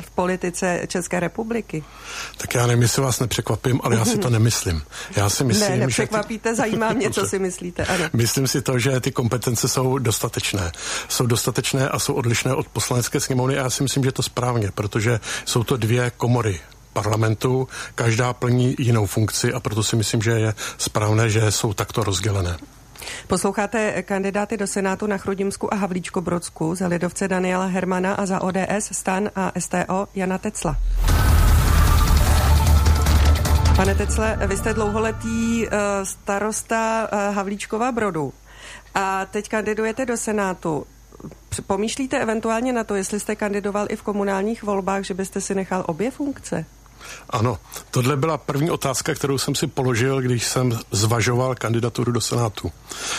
v 0.00 0.10
politice 0.10 0.80
České 0.86 1.20
republiky? 1.20 1.84
Tak 2.36 2.54
já 2.54 2.66
nevím, 2.66 2.82
jestli 2.82 3.02
vás 3.02 3.20
nepřekvapím, 3.20 3.80
ale 3.82 3.96
já 3.96 4.04
si 4.04 4.18
to 4.18 4.30
nemyslím. 4.30 4.82
Já 5.16 5.28
si 5.28 5.44
myslím, 5.44 5.70
ne, 5.70 5.76
nepřekvapíte, 5.76 6.48
že 6.48 6.52
ty... 6.52 6.56
zajímá 6.56 6.92
mě, 6.92 7.10
co 7.10 7.26
si 7.26 7.38
myslíte. 7.38 7.84
Ano. 7.84 8.04
Myslím 8.12 8.46
si 8.46 8.62
to, 8.62 8.78
že 8.78 9.00
ty 9.00 9.12
kompetence 9.12 9.68
jsou 9.68 9.98
dostatečné. 9.98 10.72
Jsou 11.08 11.26
dostatečné 11.26 11.88
a 11.88 11.98
jsou 11.98 12.14
odlišné 12.14 12.54
od 12.54 12.68
poslanecké 12.68 13.20
sněmovny 13.20 13.58
a 13.58 13.62
já 13.62 13.70
si 13.70 13.82
myslím, 13.82 14.04
že 14.04 14.12
to 14.12 14.22
správně, 14.22 14.70
protože 14.70 15.20
jsou 15.44 15.64
to 15.64 15.76
dvě 15.76 16.12
komory 16.16 16.60
parlamentu, 16.92 17.68
každá 17.94 18.32
plní 18.32 18.76
jinou 18.78 19.06
funkci 19.06 19.52
a 19.52 19.60
proto 19.60 19.82
si 19.82 19.96
myslím, 19.96 20.22
že 20.22 20.30
je 20.30 20.54
správné, 20.78 21.30
že 21.30 21.50
jsou 21.50 21.72
takto 21.72 22.04
rozdělené. 22.04 22.56
Posloucháte 23.26 24.02
kandidáty 24.02 24.56
do 24.56 24.66
Senátu 24.66 25.06
na 25.06 25.18
Chrudimsku 25.18 25.74
a 25.74 25.76
Havlíčko 25.76 26.20
Brodsku 26.20 26.74
za 26.74 26.86
lidovce 26.86 27.28
Daniela 27.28 27.66
Hermana 27.66 28.14
a 28.14 28.26
za 28.26 28.42
ODS, 28.42 28.92
STAN 28.92 29.30
a 29.36 29.52
STO 29.58 30.08
Jana 30.14 30.38
Tecla. 30.38 30.76
Pane 33.76 33.94
Tecle, 33.94 34.38
vy 34.46 34.56
jste 34.56 34.74
dlouholetý 34.74 35.66
uh, 35.66 35.72
starosta 36.02 37.08
uh, 37.12 37.34
Havlíčkova 37.34 37.92
Brodu 37.92 38.32
a 38.94 39.26
teď 39.26 39.48
kandidujete 39.48 40.06
do 40.06 40.16
Senátu. 40.16 40.86
Pomýšlíte 41.66 42.18
eventuálně 42.18 42.72
na 42.72 42.84
to, 42.84 42.94
jestli 42.94 43.20
jste 43.20 43.36
kandidoval 43.36 43.86
i 43.90 43.96
v 43.96 44.02
komunálních 44.02 44.62
volbách, 44.62 45.02
že 45.04 45.14
byste 45.14 45.40
si 45.40 45.54
nechal 45.54 45.84
obě 45.86 46.10
funkce? 46.10 46.64
Ano, 47.30 47.58
tohle 47.90 48.16
byla 48.16 48.38
první 48.38 48.70
otázka, 48.70 49.14
kterou 49.14 49.38
jsem 49.38 49.54
si 49.54 49.66
položil, 49.66 50.20
když 50.20 50.44
jsem 50.44 50.78
zvažoval 50.90 51.54
kandidaturu 51.54 52.12
do 52.12 52.20
Senátu. 52.20 52.72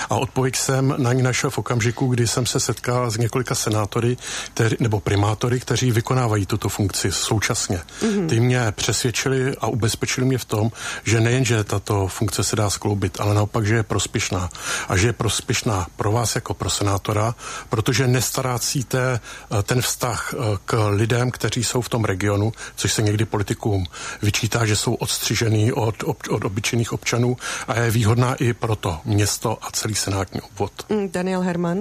A 0.09 0.15
odpověď 0.15 0.55
jsem 0.55 0.95
na 0.97 1.13
ní 1.13 1.21
našel 1.21 1.49
v 1.49 1.57
okamžiku, 1.57 2.07
kdy 2.07 2.27
jsem 2.27 2.45
se 2.45 2.59
setkal 2.59 3.11
s 3.11 3.17
několika 3.17 3.55
senátory 3.55 4.17
kteři, 4.45 4.77
nebo 4.79 4.99
primátory, 4.99 5.59
kteří 5.59 5.91
vykonávají 5.91 6.45
tuto 6.45 6.69
funkci 6.69 7.11
současně. 7.11 7.81
Mm-hmm. 8.01 8.27
Ty 8.27 8.39
mě 8.39 8.71
přesvědčili 8.71 9.55
a 9.57 9.67
ubezpečili 9.67 10.27
mě 10.27 10.37
v 10.37 10.45
tom, 10.45 10.71
že 11.03 11.21
nejenže 11.21 11.63
tato 11.63 12.07
funkce 12.07 12.43
se 12.43 12.55
dá 12.55 12.69
skloubit, 12.69 13.19
ale 13.19 13.33
naopak, 13.35 13.65
že 13.65 13.75
je 13.75 13.83
prospěšná. 13.83 14.49
A 14.89 14.97
že 14.97 15.07
je 15.07 15.13
prospěšná 15.13 15.87
pro 15.95 16.11
vás 16.11 16.35
jako 16.35 16.53
pro 16.53 16.69
senátora, 16.69 17.35
protože 17.69 18.07
nestarácíte 18.07 19.19
eh, 19.19 19.63
ten 19.63 19.81
vztah 19.81 20.33
eh, 20.33 20.57
k 20.65 20.89
lidem, 20.89 21.31
kteří 21.31 21.63
jsou 21.63 21.81
v 21.81 21.89
tom 21.89 22.05
regionu, 22.05 22.51
což 22.75 22.93
se 22.93 23.01
někdy 23.01 23.25
politiku 23.25 23.82
senátům 23.83 24.19
vyčítá, 24.21 24.65
že 24.65 24.75
jsou 24.75 24.93
odstřižený 24.93 25.71
od, 25.71 26.03
od, 26.03 26.17
obyčejných 26.45 26.93
občanů 26.93 27.37
a 27.67 27.79
je 27.79 27.91
výhodná 27.91 28.35
i 28.35 28.53
pro 28.53 28.75
to 28.75 28.99
město 29.05 29.57
a 29.61 29.71
celý 29.71 29.95
senátní 29.95 30.41
obvod. 30.41 30.71
Mm, 30.89 31.09
Daniel 31.11 31.41
Herman. 31.41 31.77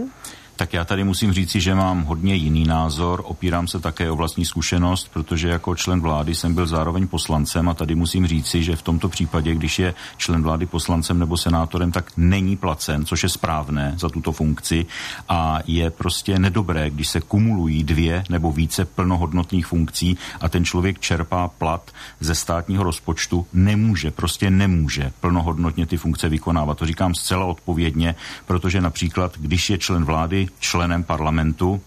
Tak 0.62 0.73
já 0.73 0.85
tady 0.85 1.04
musím 1.04 1.33
říci, 1.33 1.61
že 1.61 1.75
mám 1.75 2.02
hodně 2.02 2.35
jiný 2.35 2.64
názor, 2.64 3.23
opírám 3.25 3.69
se 3.69 3.81
také 3.81 4.11
o 4.11 4.16
vlastní 4.16 4.45
zkušenost, 4.45 5.11
protože 5.12 5.49
jako 5.49 5.76
člen 5.76 6.00
vlády 6.00 6.35
jsem 6.35 6.54
byl 6.54 6.66
zároveň 6.66 7.07
poslancem 7.07 7.69
a 7.69 7.75
tady 7.75 7.95
musím 7.95 8.26
říci, 8.26 8.62
že 8.62 8.76
v 8.76 8.83
tomto 8.83 9.09
případě, 9.09 9.54
když 9.54 9.78
je 9.78 9.95
člen 10.16 10.42
vlády 10.42 10.66
poslancem 10.66 11.19
nebo 11.19 11.37
senátorem, 11.37 11.92
tak 11.92 12.12
není 12.16 12.57
placen, 12.57 13.04
což 13.04 13.23
je 13.23 13.28
správné 13.28 13.95
za 13.99 14.09
tuto 14.09 14.33
funkci. 14.33 14.87
A 15.28 15.59
je 15.66 15.90
prostě 15.90 16.38
nedobré, 16.38 16.90
když 16.90 17.09
se 17.09 17.21
kumulují 17.21 17.85
dvě 17.85 18.25
nebo 18.31 18.52
více 18.52 18.85
plnohodnotných 18.85 19.66
funkcí 19.66 20.19
a 20.40 20.49
ten 20.49 20.64
člověk 20.64 21.00
čerpá 21.00 21.49
plat 21.49 21.90
ze 22.21 22.35
státního 22.35 22.85
rozpočtu, 22.85 23.47
nemůže, 23.52 24.11
prostě 24.11 24.50
nemůže 24.50 25.12
plnohodnotně 25.21 25.87
ty 25.87 25.97
funkce 25.97 26.28
vykonávat. 26.28 26.78
To 26.78 26.87
říkám 26.87 27.14
zcela 27.14 27.45
odpovědně, 27.45 28.14
protože 28.47 28.81
například, 28.81 29.38
když 29.38 29.71
je 29.71 29.78
člen 29.78 30.04
vlády 30.04 30.49
členem 30.59 31.04
parlamentu, 31.04 31.82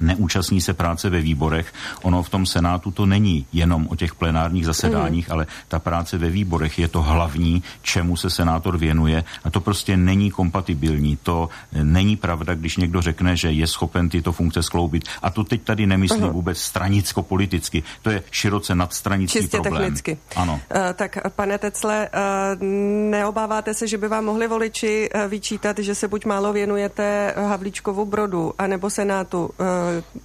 neúčastní 0.00 0.60
se 0.60 0.74
práce 0.74 1.10
ve 1.10 1.20
výborech. 1.20 1.72
Ono 2.02 2.22
v 2.22 2.28
tom 2.28 2.46
Senátu 2.46 2.90
to 2.90 3.06
není 3.06 3.46
jenom 3.52 3.86
o 3.90 3.96
těch 3.96 4.14
plenárních 4.14 4.66
zasedáních, 4.66 5.28
mm. 5.28 5.32
ale 5.32 5.46
ta 5.68 5.78
práce 5.78 6.18
ve 6.18 6.30
výborech 6.30 6.78
je 6.78 6.88
to 6.88 7.02
hlavní, 7.02 7.62
čemu 7.82 8.16
se 8.16 8.30
senátor 8.30 8.78
věnuje 8.78 9.24
a 9.44 9.50
to 9.50 9.60
prostě 9.60 9.96
není 9.96 10.30
kompatibilní. 10.30 11.18
To 11.22 11.48
není 11.82 12.16
pravda, 12.16 12.54
když 12.54 12.76
někdo 12.76 13.02
řekne, 13.02 13.36
že 13.36 13.50
je 13.50 13.66
schopen 13.66 14.08
tyto 14.08 14.32
funkce 14.32 14.62
skloubit. 14.62 15.04
A 15.22 15.30
to 15.30 15.44
teď 15.44 15.62
tady 15.62 15.86
nemyslím 15.86 16.22
uh-huh. 16.22 16.32
vůbec 16.32 16.58
stranicko-politicky. 16.58 17.82
To 18.02 18.10
je 18.10 18.22
široce 18.30 18.74
nadstranický 18.74 19.38
Čistě 19.38 19.60
problém. 19.60 19.82
technicky. 19.82 20.18
Ano. 20.36 20.60
Uh, 20.74 20.80
tak 20.94 21.18
pane 21.36 21.58
Tecle, 21.58 22.08
uh, 22.08 22.62
neobáváte 23.10 23.74
se, 23.74 23.88
že 23.88 23.98
by 23.98 24.08
vám 24.08 24.24
mohli 24.24 24.48
voliči 24.48 25.10
uh, 25.14 25.30
vyčítat, 25.30 25.78
že 25.78 25.94
se 25.94 26.08
buď 26.08 26.24
málo 26.24 26.52
věnujete 26.52 27.34
Havlíčkovu 27.36 28.04
brodu, 28.04 28.52
anebo 28.58 28.90
Senátu 28.90 29.44
uh, 29.44 29.50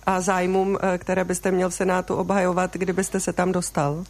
a 0.05 0.21
zájmům, 0.21 0.77
eh, 0.81 0.97
které 0.97 1.23
byste 1.23 1.51
měl 1.51 1.69
v 1.69 1.73
Senátu 1.73 2.15
obhajovat, 2.15 2.73
kdybyste 2.73 3.19
se 3.19 3.33
tam 3.33 3.51
dostal? 3.51 4.03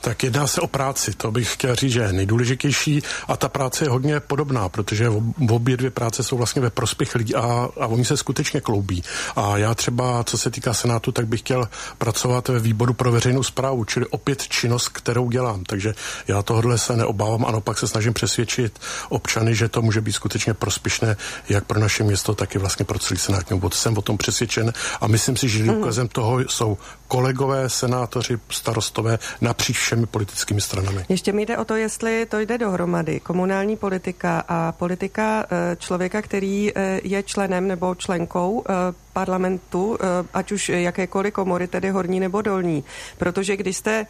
Tak 0.00 0.22
jedná 0.22 0.46
se 0.46 0.60
o 0.60 0.66
práci, 0.66 1.12
to 1.14 1.30
bych 1.30 1.52
chtěl 1.52 1.74
říct, 1.74 1.92
že 1.92 2.00
je 2.00 2.12
nejdůležitější 2.12 3.02
a 3.28 3.36
ta 3.36 3.48
práce 3.48 3.84
je 3.84 3.88
hodně 3.88 4.20
podobná, 4.20 4.68
protože 4.68 5.08
v 5.08 5.52
obě 5.52 5.76
dvě 5.76 5.90
práce 5.90 6.22
jsou 6.22 6.36
vlastně 6.36 6.62
ve 6.62 6.70
prospěch 6.70 7.14
lidí 7.14 7.34
a, 7.34 7.68
a 7.80 7.86
oni 7.86 8.04
se 8.04 8.16
skutečně 8.16 8.60
kloubí. 8.60 9.02
A 9.36 9.58
já 9.58 9.74
třeba, 9.74 10.24
co 10.24 10.38
se 10.38 10.50
týká 10.50 10.74
Senátu, 10.74 11.12
tak 11.12 11.26
bych 11.26 11.40
chtěl 11.40 11.68
pracovat 11.98 12.48
ve 12.48 12.58
výboru 12.58 12.94
pro 12.94 13.12
veřejnou 13.12 13.42
zprávu, 13.42 13.84
čili 13.84 14.06
opět 14.06 14.48
činnost, 14.48 14.88
kterou 14.88 15.30
dělám. 15.30 15.64
Takže 15.64 15.94
já 16.28 16.42
tohle 16.42 16.78
se 16.78 16.96
neobávám, 16.96 17.44
ano, 17.44 17.60
pak 17.60 17.78
se 17.78 17.88
snažím 17.88 18.12
přesvědčit 18.12 18.78
občany, 19.08 19.54
že 19.54 19.68
to 19.68 19.82
může 19.82 20.00
být 20.00 20.12
skutečně 20.12 20.54
prospěšné 20.54 21.16
jak 21.48 21.64
pro 21.64 21.80
naše 21.80 22.04
město, 22.04 22.34
tak 22.34 22.54
i 22.54 22.58
vlastně 22.58 22.84
pro 22.84 22.98
celý 22.98 23.20
senátní 23.20 23.56
obvod. 23.56 23.74
Jsem 23.74 23.98
o 23.98 24.02
tom 24.02 24.18
přesvědčen 24.18 24.72
a 25.00 25.06
myslím 25.06 25.36
si, 25.36 25.48
že 25.48 25.64
důkazem 25.64 26.08
toho 26.08 26.40
jsou 26.40 26.78
kolegové, 27.08 27.68
senátoři, 27.68 28.38
starostové 28.50 29.18
napříč 29.64 29.78
všemi 29.78 30.06
politickými 30.06 30.60
stranami. 30.60 31.04
Ještě 31.08 31.32
mi 31.32 31.46
jde 31.46 31.58
o 31.58 31.64
to, 31.64 31.74
jestli 31.74 32.26
to 32.26 32.38
jde 32.38 32.58
dohromady. 32.58 33.20
Komunální 33.20 33.76
politika 33.76 34.44
a 34.48 34.72
politika 34.72 35.46
eh, 35.50 35.76
člověka, 35.76 36.22
který 36.22 36.72
eh, 36.74 37.00
je 37.04 37.22
členem 37.22 37.68
nebo 37.68 37.94
členkou 37.94 38.64
eh, 38.68 38.72
parlamentu, 39.14 39.98
ať 40.34 40.52
už 40.52 40.68
jakékoliv 40.68 41.32
komory, 41.32 41.66
tedy 41.66 41.90
horní 41.90 42.20
nebo 42.20 42.42
dolní. 42.42 42.84
Protože 43.18 43.56
když 43.56 43.76
jste 43.76 44.06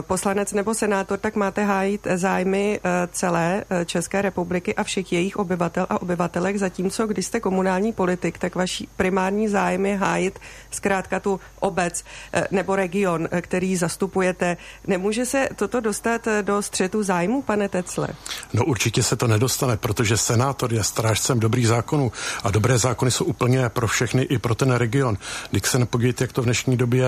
poslanec 0.00 0.52
nebo 0.52 0.74
senátor, 0.74 1.18
tak 1.18 1.36
máte 1.36 1.64
hájit 1.64 2.06
zájmy 2.14 2.80
celé 3.12 3.64
České 3.84 4.22
republiky 4.22 4.74
a 4.74 4.84
všech 4.84 5.12
jejich 5.12 5.36
obyvatel 5.36 5.86
a 5.90 6.02
obyvatelek, 6.02 6.56
zatímco 6.56 7.06
když 7.06 7.26
jste 7.26 7.40
komunální 7.40 7.92
politik, 7.92 8.38
tak 8.38 8.54
vaší 8.54 8.88
primární 8.96 9.48
zájem 9.48 9.86
je 9.86 9.96
hájit 9.96 10.38
zkrátka 10.70 11.20
tu 11.20 11.40
obec 11.60 12.04
nebo 12.50 12.76
region, 12.76 13.28
který 13.40 13.76
zastupujete. 13.76 14.56
Nemůže 14.86 15.26
se 15.26 15.48
toto 15.56 15.80
dostat 15.80 16.28
do 16.42 16.62
střetu 16.62 17.02
zájmu, 17.02 17.42
pane 17.42 17.68
Tecle? 17.68 18.08
No 18.52 18.64
určitě 18.64 19.02
se 19.02 19.16
to 19.16 19.26
nedostane, 19.26 19.76
protože 19.76 20.16
senátor 20.16 20.72
je 20.74 20.84
strážcem 20.84 21.40
dobrých 21.40 21.68
zákonů 21.68 22.12
a 22.44 22.50
dobré 22.50 22.78
zákony 22.78 23.10
jsou 23.10 23.24
úplně 23.24 23.68
pro 23.68 23.86
všechny 23.86 24.22
i 24.34 24.38
pro 24.38 24.54
ten 24.54 24.72
region. 24.72 25.18
Když 25.50 25.62
se 25.62 25.78
nepodívejte, 25.78 26.24
jak 26.24 26.32
to 26.32 26.42
v 26.42 26.44
dnešní 26.44 26.76
době 26.76 27.06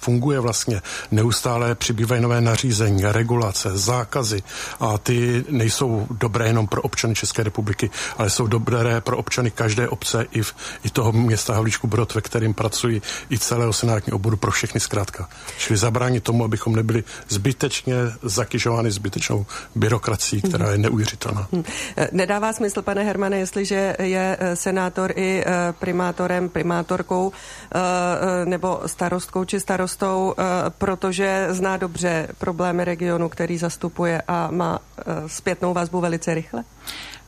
funguje 0.00 0.40
vlastně. 0.40 0.82
Neustále 1.10 1.74
přibývají 1.74 2.22
nové 2.22 2.40
nařízení, 2.40 3.02
regulace, 3.04 3.78
zákazy 3.78 4.42
a 4.80 4.98
ty 4.98 5.44
nejsou 5.50 6.06
dobré 6.10 6.46
jenom 6.46 6.66
pro 6.66 6.82
občany 6.82 7.14
České 7.14 7.42
republiky, 7.42 7.90
ale 8.16 8.30
jsou 8.30 8.46
dobré 8.46 9.00
pro 9.00 9.16
občany 9.16 9.50
každé 9.50 9.88
obce 9.88 10.26
i, 10.32 10.42
v, 10.42 10.54
i 10.84 10.90
toho 10.90 11.12
města 11.12 11.54
Havlíčku 11.54 11.86
Brod, 11.86 12.14
ve 12.14 12.20
kterým 12.20 12.54
pracují 12.54 13.02
i 13.30 13.38
celého 13.38 13.72
senátní 13.72 14.12
oboru 14.12 14.36
pro 14.36 14.50
všechny 14.50 14.80
zkrátka. 14.80 15.28
Čili 15.58 15.76
zabránit 15.76 16.24
tomu, 16.24 16.44
abychom 16.44 16.76
nebyli 16.76 17.04
zbytečně 17.28 17.94
zakyžovány 18.22 18.90
zbytečnou 18.90 19.46
byrokracií, 19.74 20.42
která 20.42 20.70
je 20.70 20.78
neuvěřitelná. 20.78 21.48
Hmm. 21.52 21.64
Nedává 22.12 22.52
smysl, 22.52 22.82
pane 22.82 23.04
Hermane, 23.04 23.38
jestliže 23.38 23.96
je 23.98 24.36
eh, 24.40 24.56
senátor 24.56 25.12
i 25.16 25.44
eh, 25.46 25.72
primátorkou 26.48 27.32
eh, 27.32 28.44
nebo 28.44 28.80
starostkou 28.86 29.44
či 29.44 29.60
starostou, 29.60 30.34
protože 30.78 31.46
zná 31.50 31.76
dobře 31.76 32.28
problémy 32.38 32.84
regionu, 32.84 33.28
který 33.28 33.58
zastupuje 33.58 34.22
a 34.28 34.48
má 34.50 34.78
zpětnou 35.26 35.74
vazbu 35.74 36.00
velice 36.00 36.34
rychle? 36.34 36.64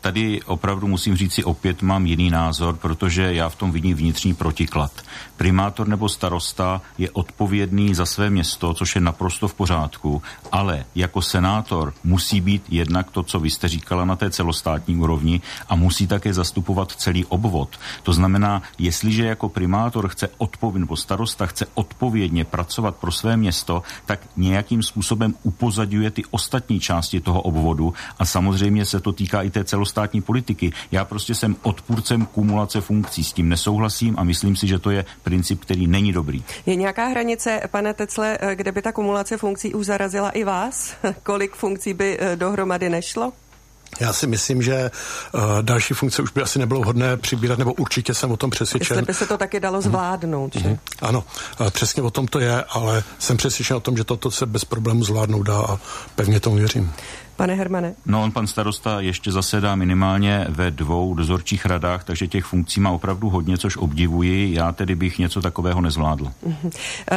Tady 0.01 0.43
opravdu 0.43 0.89
musím 0.89 1.17
říct 1.17 1.35
si 1.35 1.45
opět 1.45 1.83
mám 1.83 2.07
jiný 2.07 2.31
názor, 2.31 2.77
protože 2.77 3.35
já 3.35 3.49
v 3.49 3.57
tom 3.57 3.73
vidím 3.73 3.97
vnitřní 3.97 4.35
protiklad. 4.35 4.93
Primátor 5.37 5.89
nebo 5.89 6.09
starosta 6.09 6.83
je 6.99 7.11
odpovědný 7.11 7.95
za 7.95 8.07
své 8.07 8.31
město, 8.31 8.75
což 8.75 8.95
je 8.95 9.01
naprosto 9.01 9.49
v 9.49 9.55
pořádku, 9.55 10.23
ale 10.53 10.85
jako 10.95 11.23
senátor 11.23 11.95
musí 12.05 12.41
být 12.41 12.63
jednak 12.69 13.11
to, 13.11 13.23
co 13.23 13.41
vy 13.41 13.51
jste 13.51 13.69
říkala 13.69 14.05
na 14.05 14.17
té 14.17 14.31
celostátní 14.31 14.97
úrovni 14.97 15.41
a 15.69 15.75
musí 15.75 16.07
také 16.07 16.35
zastupovat 16.35 16.93
celý 16.93 17.25
obvod. 17.25 17.79
To 18.03 18.13
znamená, 18.13 18.63
jestliže 18.79 19.25
jako 19.25 19.49
primátor 19.49 20.09
chce 20.09 20.29
odpovědně, 20.39 20.81
nebo 20.81 20.97
starosta 20.97 21.47
chce 21.47 21.67
odpovědně 21.75 22.45
pracovat 22.45 22.97
pro 22.97 23.13
své 23.13 23.37
město, 23.37 23.83
tak 24.07 24.21
nějakým 24.37 24.83
způsobem 24.83 25.35
upozadňuje 25.43 26.11
ty 26.11 26.23
ostatní 26.31 26.81
části 26.81 27.21
toho 27.21 27.43
obvodu 27.43 27.95
a 28.19 28.25
samozřejmě 28.25 28.85
se 28.85 29.01
to 29.01 29.13
týká 29.13 29.43
i 29.43 29.51
té 29.51 29.65
celostátní 29.65 29.90
celostátní 29.91 30.23
politiky. 30.23 30.73
Já 30.93 31.05
prostě 31.05 31.35
jsem 31.35 31.57
odpůrcem 31.63 32.27
kumulace 32.27 32.81
funkcí, 32.81 33.25
s 33.25 33.33
tím 33.33 33.49
nesouhlasím 33.49 34.15
a 34.19 34.25
myslím 34.25 34.57
si, 34.57 34.67
že 34.67 34.79
to 34.79 34.91
je 34.91 35.05
princip, 35.23 35.61
který 35.61 35.87
není 35.87 36.13
dobrý. 36.13 36.45
Je 36.67 36.77
nějaká 36.77 37.07
hranice, 37.07 37.61
pane 37.71 37.95
Tecle, 37.95 38.39
kde 38.55 38.73
by 38.73 38.83
ta 38.83 38.93
kumulace 38.93 39.37
funkcí 39.37 39.75
už 39.75 39.87
zarazila 39.87 40.31
i 40.31 40.45
vás? 40.45 40.95
Kolik 41.23 41.57
funkcí 41.57 41.95
by 41.95 42.19
eh, 42.21 42.37
dohromady 42.37 42.89
nešlo? 42.89 43.33
Já 44.01 44.13
si 44.13 44.27
myslím, 44.27 44.63
že 44.63 44.91
uh, 45.35 45.41
další 45.63 45.95
funkce 45.95 46.23
už 46.23 46.31
by 46.31 46.43
asi 46.43 46.59
nebylo 46.59 46.85
hodné 46.85 47.17
přibírat, 47.17 47.59
nebo 47.59 47.73
určitě 47.73 48.15
jsem 48.15 48.31
o 48.33 48.37
tom 48.37 48.51
přesvědčen. 48.51 48.97
Jestli 48.97 49.07
by 49.07 49.15
se 49.15 49.27
to 49.27 49.39
taky 49.39 49.61
dalo 49.61 49.79
mhm. 49.79 49.83
zvládnout, 49.83 50.55
mm-hmm. 50.55 50.63
že? 50.63 50.79
Ano, 51.03 51.25
uh, 51.61 51.71
přesně 51.71 52.03
o 52.03 52.11
tom 52.11 52.27
to 52.27 52.39
je, 52.41 52.65
ale 52.65 53.03
jsem 53.19 53.37
přesvědčen 53.37 53.77
o 53.77 53.81
tom, 53.81 53.97
že 53.97 54.05
toto 54.05 54.31
se 54.31 54.47
bez 54.47 54.65
problému 54.65 55.05
zvládnout 55.05 55.43
dá 55.43 55.59
a 55.59 55.79
pevně 56.15 56.41
tomu 56.41 56.57
věřím. 56.57 56.93
Pane 57.41 57.55
Hermane? 57.55 57.95
No, 58.07 58.23
on 58.23 58.33
pan 58.33 58.47
starosta 58.47 59.01
ještě 59.01 59.33
zasedá 59.33 59.77
minimálně 59.77 60.47
ve 60.49 60.71
dvou 60.71 61.15
dozorčích 61.15 61.67
radách, 61.67 62.05
takže 62.05 62.27
těch 62.27 62.45
funkcí 62.45 62.81
má 62.81 62.91
opravdu 62.91 63.29
hodně, 63.29 63.59
což 63.59 63.77
obdivuji. 63.77 64.55
Já 64.55 64.73
tedy 64.73 64.95
bych 64.95 65.19
něco 65.19 65.43
takového 65.43 65.81
nezvládl. 65.81 66.25
Uh-huh. 66.25 66.71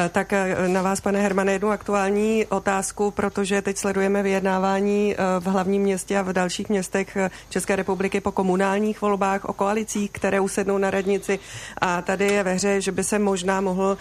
Tak 0.10 0.34
eh, 0.34 0.68
na 0.68 0.82
vás, 0.82 1.02
pane 1.02 1.22
Hermane, 1.22 1.52
jednu 1.52 1.70
aktuální 1.70 2.46
otázku, 2.46 3.12
protože 3.12 3.62
teď 3.62 3.78
sledujeme 3.78 4.24
vyjednávání 4.24 5.16
eh, 5.16 5.18
v 5.40 5.46
hlavním 5.46 5.82
městě 5.82 6.20
a 6.20 6.22
v 6.22 6.34
dalších 6.34 6.70
městech 6.70 7.18
České 7.50 7.76
republiky 7.76 8.22
po 8.22 8.32
komunálních 8.32 9.02
volbách 9.02 9.46
o 9.46 9.54
koalicích, 9.54 10.12
které 10.12 10.40
usednou 10.40 10.78
na 10.78 10.92
radnici. 10.92 11.40
A 11.82 12.02
tady 12.02 12.26
je 12.26 12.44
ve 12.44 12.54
hře, 12.54 12.82
že 12.82 12.92
by 12.92 13.04
se 13.04 13.20
možná 13.20 13.62
mohl 13.62 13.98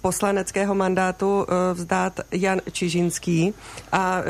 poslaneckého 0.00 0.74
mandátu 0.74 1.46
vzdát 1.74 2.20
Jan 2.32 2.60
Čižinský. 2.72 3.54
A 3.92 4.22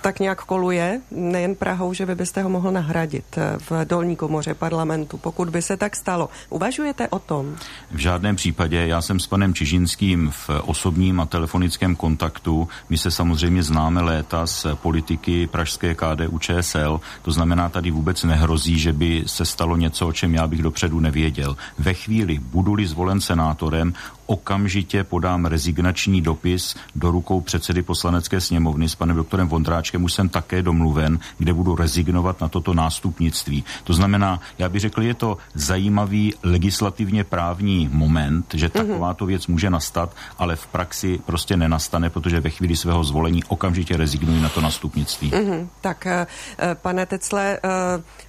tak 0.00 0.20
nějak 0.20 0.44
koluje, 0.44 1.00
nejen 1.10 1.54
Prahou, 1.54 1.92
že 1.92 2.06
vy 2.06 2.14
byste 2.14 2.42
ho 2.42 2.48
mohl 2.50 2.72
nahradit 2.72 3.24
eh, 3.38 3.56
v 3.70 3.84
dolní 3.84 4.16
komoře 4.16 4.54
parlamentu, 4.54 5.16
pokud 5.16 5.48
by 5.48 5.62
se 5.62 5.76
tak 5.76 5.96
stalo. 5.96 6.28
Uvažujete 6.50 7.08
o 7.08 7.18
tom? 7.18 7.56
V 7.90 7.98
žádném 7.98 8.36
případě. 8.36 8.86
Já 8.86 9.02
jsem 9.02 9.20
s 9.20 9.26
panem 9.26 9.54
Čižinským 9.54 10.30
v 10.30 10.50
osobním 10.62 11.20
a 11.20 11.26
telefonickém 11.26 11.96
kontaktu. 11.96 12.68
My 12.88 12.98
se 12.98 13.10
samozřejmě 13.10 13.62
známe 13.62 14.00
léta 14.02 14.46
z 14.46 14.66
politiky 14.74 15.46
pražské 15.46 15.94
KDU 15.94 16.38
ČSL. 16.38 17.00
To 17.22 17.30
znamená, 17.30 17.68
tady 17.68 17.90
vůbec 17.90 18.24
nehrozí, 18.24 18.78
že 18.78 18.92
by 18.92 19.24
se 19.26 19.44
stalo 19.44 19.76
něco, 19.76 20.08
o 20.08 20.12
čem 20.12 20.34
já 20.34 20.46
bych 20.46 20.62
dopředu 20.62 21.00
nevěděl. 21.00 21.56
Ve 21.78 21.94
chvíli, 21.94 22.38
budu-li 22.38 22.86
zvolen 22.86 23.20
senátorem, 23.20 23.94
okamžitě 24.28 25.04
podám 25.04 25.46
rezignační 25.46 26.20
dopis 26.20 26.76
do 26.94 27.10
rukou 27.10 27.40
předsedy 27.40 27.82
poslanecké 27.82 28.40
sněmovny 28.40 28.88
s 28.88 28.94
panem 28.94 29.16
doktorem 29.16 29.48
Vondráčkem. 29.48 30.04
Už 30.04 30.12
jsem 30.12 30.28
také 30.28 30.62
domluven, 30.62 31.18
kde 31.38 31.52
budu 31.52 31.76
rezignovat 31.76 32.40
na 32.40 32.48
toto 32.48 32.74
nástupnictví. 32.74 33.64
To 33.84 33.92
znamená, 33.92 34.40
já 34.58 34.68
bych 34.68 34.80
řekl, 34.80 35.02
je 35.02 35.14
to 35.14 35.38
zajímavý 35.54 36.34
legislativně 36.42 37.24
právní 37.24 37.88
moment, 37.92 38.54
že 38.54 38.70
mhm. 38.74 38.86
takováto 38.86 39.26
věc 39.26 39.46
může 39.46 39.70
nastat, 39.70 40.16
ale 40.38 40.56
v 40.56 40.66
praxi 40.66 41.20
prostě 41.26 41.56
nenastane, 41.56 42.10
protože 42.10 42.40
ve 42.40 42.50
chvíli 42.50 42.76
svého 42.76 43.04
zvolení 43.04 43.44
okamžitě 43.44 43.96
rezignuji 43.96 44.40
na 44.40 44.48
to 44.48 44.60
nástupnictví. 44.60 45.30
Mm-hmm. 45.30 45.68
Tak, 45.80 46.06
eh, 46.06 46.26
pane 46.74 47.06
Tecle, 47.06 47.58
eh, 47.64 47.68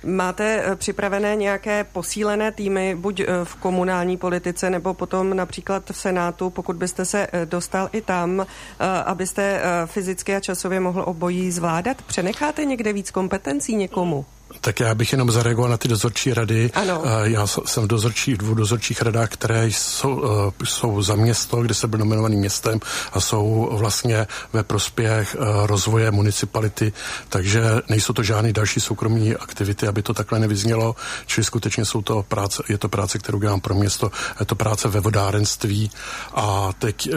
máte 0.07 0.63
eh, 0.65 0.75
připravené 0.75 1.35
nějaké 1.35 1.83
posílené 1.83 2.51
týmy, 2.51 2.95
buď 2.95 3.21
v 3.43 3.55
komunální 3.55 4.17
politice, 4.17 4.69
nebo 4.69 4.93
potom 4.93 5.35
například 5.35 5.88
v 5.93 5.97
Senátu, 5.97 6.49
pokud 6.49 6.75
byste 6.75 7.05
se 7.05 7.27
eh, 7.31 7.45
dostal 7.45 7.89
i 7.91 8.01
tam, 8.01 8.41
eh, 8.41 8.85
abyste 9.03 9.43
eh, 9.43 9.87
fyzicky 9.87 10.35
a 10.35 10.39
časově 10.39 10.79
mohl 10.79 11.03
obojí 11.07 11.51
zvládat? 11.51 12.01
Přenecháte 12.01 12.65
někde 12.65 12.93
víc 12.93 13.11
kompetencí 13.11 13.75
někomu? 13.75 14.25
Tak 14.61 14.79
já 14.79 14.95
bych 14.95 15.11
jenom 15.11 15.31
zareagoval 15.31 15.71
na 15.71 15.77
ty 15.77 15.87
dozorčí 15.87 16.33
rady. 16.33 16.71
Ano. 16.73 17.01
Já 17.23 17.47
jsem 17.47 17.83
v 17.83 17.87
dozorčí, 17.87 18.37
dvou 18.37 18.53
dozorčích 18.53 19.01
radách, 19.01 19.29
které 19.29 19.67
jsou, 19.67 20.23
jsou 20.63 21.01
za 21.01 21.15
město, 21.15 21.61
kde 21.61 21.73
se 21.73 21.87
byl 21.87 21.99
nominovaný 21.99 22.37
městem 22.37 22.79
a 23.13 23.19
jsou 23.19 23.69
vlastně 23.71 24.27
ve 24.53 24.63
prospěch 24.63 25.35
rozvoje 25.65 26.11
municipality, 26.11 26.93
takže 27.29 27.61
nejsou 27.89 28.13
to 28.13 28.23
žádné 28.23 28.53
další 28.53 28.79
soukromé 28.79 29.35
aktivity, 29.39 29.87
aby 29.87 30.01
to 30.01 30.13
takhle 30.13 30.39
nevyznělo, 30.39 30.95
čili 31.25 31.45
skutečně 31.45 31.85
jsou 31.85 32.01
to 32.01 32.23
práce, 32.23 32.63
je 32.69 32.77
to 32.77 32.89
práce, 32.89 33.19
kterou 33.19 33.39
dělám 33.39 33.61
pro 33.61 33.75
město, 33.75 34.11
je 34.39 34.45
to 34.45 34.55
práce 34.55 34.87
ve 34.87 34.99
vodárenství 34.99 35.91
a 36.33 36.69
teď 36.79 37.09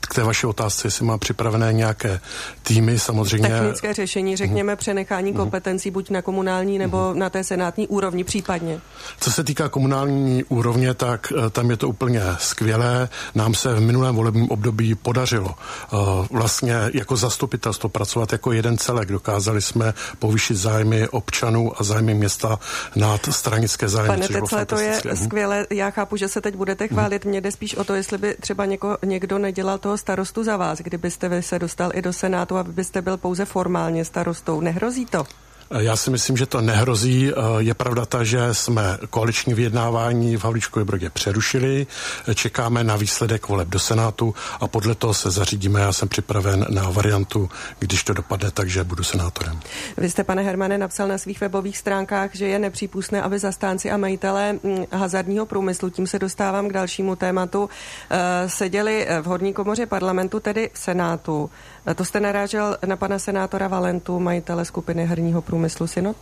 k 0.00 0.14
té 0.14 0.22
vaší 0.22 0.46
otázce, 0.46 0.86
jestli 0.86 1.04
má 1.04 1.18
připravené 1.18 1.72
nějaké 1.72 2.20
týmy, 2.62 2.98
samozřejmě. 2.98 3.48
Technické 3.48 3.94
řešení, 3.94 4.36
řekněme, 4.36 4.76
přenechání 4.76 5.30
mhm. 5.30 5.40
kompetencí 5.40 5.90
buď 5.90 6.10
na 6.10 6.22
komunální 6.22 6.73
nebo 6.78 7.10
mhm. 7.10 7.18
na 7.18 7.30
té 7.30 7.44
senátní 7.44 7.88
úrovni 7.88 8.24
případně. 8.24 8.80
Co 9.20 9.32
se 9.32 9.44
týká 9.44 9.68
komunální 9.68 10.44
úrovně, 10.44 10.94
tak 10.94 11.32
uh, 11.36 11.48
tam 11.50 11.70
je 11.70 11.76
to 11.76 11.88
úplně 11.88 12.22
skvělé. 12.38 13.08
Nám 13.34 13.54
se 13.54 13.74
v 13.74 13.80
minulém 13.80 14.14
volebním 14.14 14.50
období 14.50 14.94
podařilo 14.94 15.54
uh, 15.92 16.26
vlastně 16.30 16.74
jako 16.94 17.16
zastupitelstvo 17.16 17.88
pracovat 17.88 18.32
jako 18.32 18.52
jeden 18.52 18.78
celek. 18.78 19.08
Dokázali 19.08 19.62
jsme 19.62 19.94
povýšit 20.18 20.56
zájmy 20.56 21.08
občanů 21.08 21.72
a 21.80 21.84
zájmy 21.84 22.14
města 22.14 22.58
nad 22.96 23.20
stranické 23.30 23.88
zájmy. 23.88 24.08
Pane 24.08 24.28
Tecle, 24.28 24.66
to 24.66 24.78
je 24.78 25.00
mhm. 25.04 25.16
skvělé. 25.16 25.66
Já 25.70 25.90
chápu, 25.90 26.16
že 26.16 26.28
se 26.28 26.40
teď 26.40 26.54
budete 26.54 26.88
chválit. 26.88 27.24
Mně 27.24 27.40
jde 27.40 27.52
spíš 27.52 27.74
o 27.74 27.84
to, 27.84 27.94
jestli 27.94 28.18
by 28.18 28.36
třeba 28.40 28.64
něko, 28.64 28.98
někdo 29.04 29.38
nedělal 29.38 29.78
toho 29.78 29.98
starostu 29.98 30.44
za 30.44 30.56
vás, 30.56 30.78
kdybyste 30.78 31.28
vy 31.28 31.42
se 31.42 31.58
dostal 31.58 31.90
i 31.94 32.02
do 32.02 32.12
Senátu, 32.12 32.56
abyste 32.56 33.02
byl 33.02 33.16
pouze 33.16 33.44
formálně 33.44 34.04
starostou. 34.04 34.60
Nehrozí 34.60 35.06
to? 35.06 35.26
Já 35.70 35.96
si 35.96 36.10
myslím, 36.10 36.36
že 36.36 36.46
to 36.46 36.60
nehrozí. 36.60 37.32
Je 37.58 37.74
pravda 37.74 38.06
ta, 38.06 38.24
že 38.24 38.54
jsme 38.54 38.98
koaliční 39.10 39.54
vyjednávání 39.54 40.36
v 40.36 40.44
Havlíčkově 40.44 40.84
Brodě 40.84 41.10
přerušili. 41.10 41.86
Čekáme 42.34 42.84
na 42.84 42.96
výsledek 42.96 43.48
voleb 43.48 43.68
do 43.68 43.78
Senátu 43.78 44.34
a 44.60 44.68
podle 44.68 44.94
toho 44.94 45.14
se 45.14 45.30
zařídíme. 45.30 45.80
Já 45.80 45.92
jsem 45.92 46.08
připraven 46.08 46.66
na 46.70 46.90
variantu, 46.90 47.50
když 47.78 48.04
to 48.04 48.12
dopadne, 48.12 48.50
takže 48.50 48.84
budu 48.84 49.04
senátorem. 49.04 49.60
Vy 49.96 50.10
jste, 50.10 50.24
pane 50.24 50.42
Hermane, 50.42 50.78
napsal 50.78 51.08
na 51.08 51.18
svých 51.18 51.40
webových 51.40 51.78
stránkách, 51.78 52.30
že 52.34 52.46
je 52.46 52.58
nepřípustné, 52.58 53.22
aby 53.22 53.38
zastánci 53.38 53.90
a 53.90 53.96
majitelé 53.96 54.52
mm, 54.52 54.84
hazardního 54.92 55.46
průmyslu, 55.46 55.90
tím 55.90 56.06
se 56.06 56.18
dostávám 56.18 56.68
k 56.68 56.72
dalšímu 56.72 57.16
tématu, 57.16 57.70
eh, 58.10 58.48
seděli 58.48 59.06
v 59.22 59.24
horní 59.24 59.52
komoře 59.52 59.86
parlamentu, 59.86 60.40
tedy 60.40 60.70
v 60.74 60.78
Senátu. 60.78 61.50
To 61.94 62.04
jste 62.04 62.20
narážel 62.20 62.76
na 62.86 62.96
pana 62.96 63.18
senátora 63.18 63.68
Valentu, 63.68 64.20
majitele 64.20 64.64
skupiny 64.64 65.06
herního 65.06 65.42
průmyslu 65.42 65.86
Synod? 65.86 66.16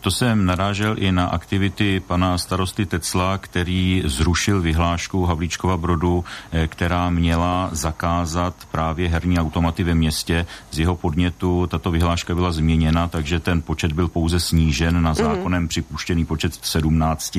To 0.00 0.10
jsem 0.10 0.46
narážel 0.46 0.94
i 0.98 1.12
na 1.12 1.26
aktivity 1.26 2.00
pana 2.00 2.38
starosty 2.38 2.86
Tecla, 2.86 3.38
který 3.38 4.02
zrušil 4.06 4.60
vyhlášku 4.60 5.24
Havlíčkova 5.24 5.76
Brodu, 5.76 6.24
eh, 6.52 6.68
která 6.68 7.10
měla 7.10 7.68
zakázat 7.72 8.54
právě 8.70 9.08
herní 9.08 9.38
automaty 9.38 9.84
ve 9.84 9.94
městě. 9.94 10.46
Z 10.70 10.78
jeho 10.78 10.96
podnětu 10.96 11.66
tato 11.66 11.90
vyhláška 11.90 12.34
byla 12.34 12.52
změněna, 12.52 13.08
takže 13.08 13.40
ten 13.40 13.62
počet 13.62 13.92
byl 13.92 14.08
pouze 14.08 14.40
snížen 14.40 15.02
na 15.02 15.10
mhm. 15.10 15.14
zákonem 15.14 15.62
mm. 15.62 15.68
připuštěný 15.68 16.24
počet 16.24 16.58
17 16.62 17.38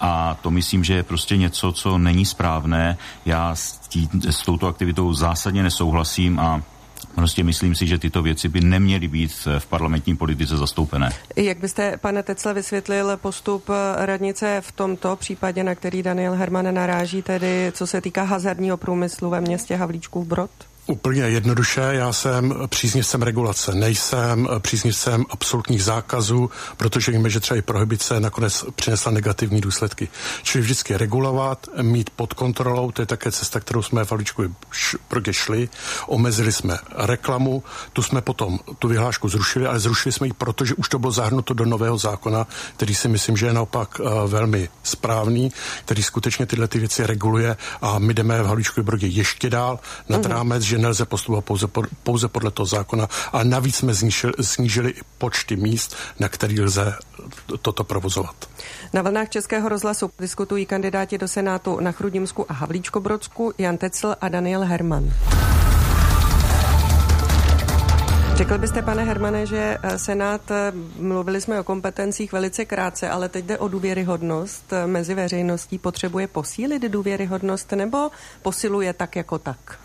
a 0.00 0.36
to 0.42 0.50
myslím, 0.50 0.84
že 0.84 0.94
je 0.94 1.02
prostě 1.02 1.36
něco, 1.36 1.72
co 1.72 1.98
není 1.98 2.24
správné. 2.24 2.98
Já 3.24 3.54
s, 3.54 3.72
tí, 3.72 4.08
s 4.30 4.42
touto 4.42 4.66
aktivitou 4.66 5.12
zásadně 5.12 5.62
nesouhlasím 5.62 6.40
a 6.40 6.62
Prostě 7.16 7.44
myslím 7.44 7.74
si, 7.74 7.86
že 7.86 7.98
tyto 7.98 8.22
věci 8.22 8.48
by 8.48 8.60
neměly 8.60 9.08
být 9.08 9.48
v 9.58 9.66
parlamentní 9.66 10.16
politice 10.16 10.56
zastoupené. 10.56 11.10
Jak 11.36 11.58
byste, 11.58 11.96
pane 11.96 12.22
Tecle, 12.22 12.54
vysvětlil 12.54 13.16
postup 13.16 13.68
radnice 13.96 14.60
v 14.60 14.72
tomto 14.72 15.16
případě, 15.16 15.64
na 15.64 15.74
který 15.74 16.02
Daniel 16.02 16.32
Herman 16.34 16.74
naráží, 16.74 17.22
tedy 17.22 17.72
co 17.74 17.86
se 17.86 18.00
týká 18.00 18.22
hazardního 18.22 18.76
průmyslu 18.76 19.30
ve 19.30 19.40
městě 19.40 19.76
Havlíčkův 19.76 20.26
Brod? 20.26 20.50
Úplně 20.88 21.22
jednoduše, 21.22 21.80
já 21.80 22.12
jsem 22.12 22.54
příznivcem 22.66 23.22
regulace, 23.22 23.74
nejsem 23.74 24.48
příznivcem 24.58 25.24
absolutních 25.30 25.84
zákazů, 25.84 26.50
protože 26.76 27.12
víme, 27.12 27.30
že 27.30 27.40
třeba 27.40 27.58
i 27.58 27.62
prohibice 27.62 28.20
nakonec 28.20 28.64
přinesla 28.74 29.12
negativní 29.12 29.60
důsledky. 29.60 30.08
Čili 30.42 30.62
vždycky 30.62 30.96
regulovat, 30.96 31.68
mít 31.82 32.10
pod 32.10 32.32
kontrolou, 32.32 32.90
to 32.90 33.02
je 33.02 33.06
také 33.06 33.32
cesta, 33.32 33.60
kterou 33.60 33.82
jsme 33.82 34.04
v 34.04 34.12
Aličku 34.12 34.54
šli. 35.30 35.68
Omezili 36.06 36.52
jsme 36.52 36.78
reklamu, 36.96 37.62
tu 37.92 38.02
jsme 38.02 38.20
potom 38.20 38.58
tu 38.78 38.88
vyhlášku 38.88 39.28
zrušili, 39.28 39.66
ale 39.66 39.80
zrušili 39.80 40.12
jsme 40.12 40.26
ji, 40.26 40.32
protože 40.32 40.74
už 40.74 40.88
to 40.88 40.98
bylo 40.98 41.12
zahrnuto 41.12 41.54
do 41.54 41.64
nového 41.64 41.98
zákona, 41.98 42.46
který 42.76 42.94
si 42.94 43.08
myslím, 43.08 43.36
že 43.36 43.46
je 43.46 43.52
naopak 43.52 44.00
uh, 44.00 44.30
velmi 44.30 44.68
správný, 44.82 45.52
který 45.84 46.02
skutečně 46.02 46.46
tyhle 46.46 46.68
ty 46.68 46.78
věci 46.78 47.06
reguluje 47.06 47.56
a 47.82 47.98
my 47.98 48.14
jdeme 48.14 48.42
v 48.42 48.46
Haličku 48.46 48.82
Brodě 48.82 49.06
ještě 49.06 49.50
dál 49.50 49.78
nad 50.08 50.20
mm-hmm. 50.20 50.28
rámec, 50.30 50.62
že 50.62 50.75
že 50.76 50.82
nelze 50.82 51.04
postupovat 51.04 51.44
pouze, 51.44 51.66
pouze 52.02 52.28
podle 52.28 52.50
toho 52.50 52.66
zákona, 52.66 53.08
ale 53.32 53.44
navíc 53.44 53.76
jsme 53.76 53.94
snížili, 53.94 54.32
snížili 54.40 54.94
počty 55.18 55.56
míst, 55.56 55.96
na 56.20 56.28
který 56.28 56.60
lze 56.60 56.94
toto 57.62 57.84
provozovat. 57.84 58.48
Na 58.92 59.02
vlnách 59.02 59.28
Českého 59.28 59.68
rozhlasu 59.68 60.10
diskutují 60.18 60.66
kandidáti 60.66 61.18
do 61.18 61.28
Senátu 61.28 61.80
na 61.80 61.92
Chrudimsku 61.92 62.46
a 62.48 62.54
Havlíčkobrodsku 62.54 63.52
Jan 63.58 63.76
Tecl 63.76 64.14
a 64.20 64.28
Daniel 64.28 64.60
Herman. 64.60 65.12
Řekl 68.36 68.58
byste, 68.58 68.82
pane 68.82 69.04
Hermane, 69.04 69.46
že 69.46 69.78
eh, 69.82 69.98
Senát, 69.98 70.50
eh, 70.50 70.72
mluvili 70.98 71.40
jsme 71.40 71.60
o 71.60 71.64
kompetencích 71.64 72.32
velice 72.32 72.64
krátce, 72.64 73.08
ale 73.08 73.28
teď 73.28 73.44
jde 73.44 73.58
o 73.58 73.68
důvěryhodnost 73.68 74.72
eh, 74.72 74.86
mezi 74.86 75.14
veřejností. 75.14 75.78
Potřebuje 75.78 76.26
posílit 76.26 76.82
důvěryhodnost 76.82 77.72
nebo 77.72 78.10
posiluje 78.42 78.92
tak 78.92 79.16
jako 79.16 79.38
tak? 79.38 79.78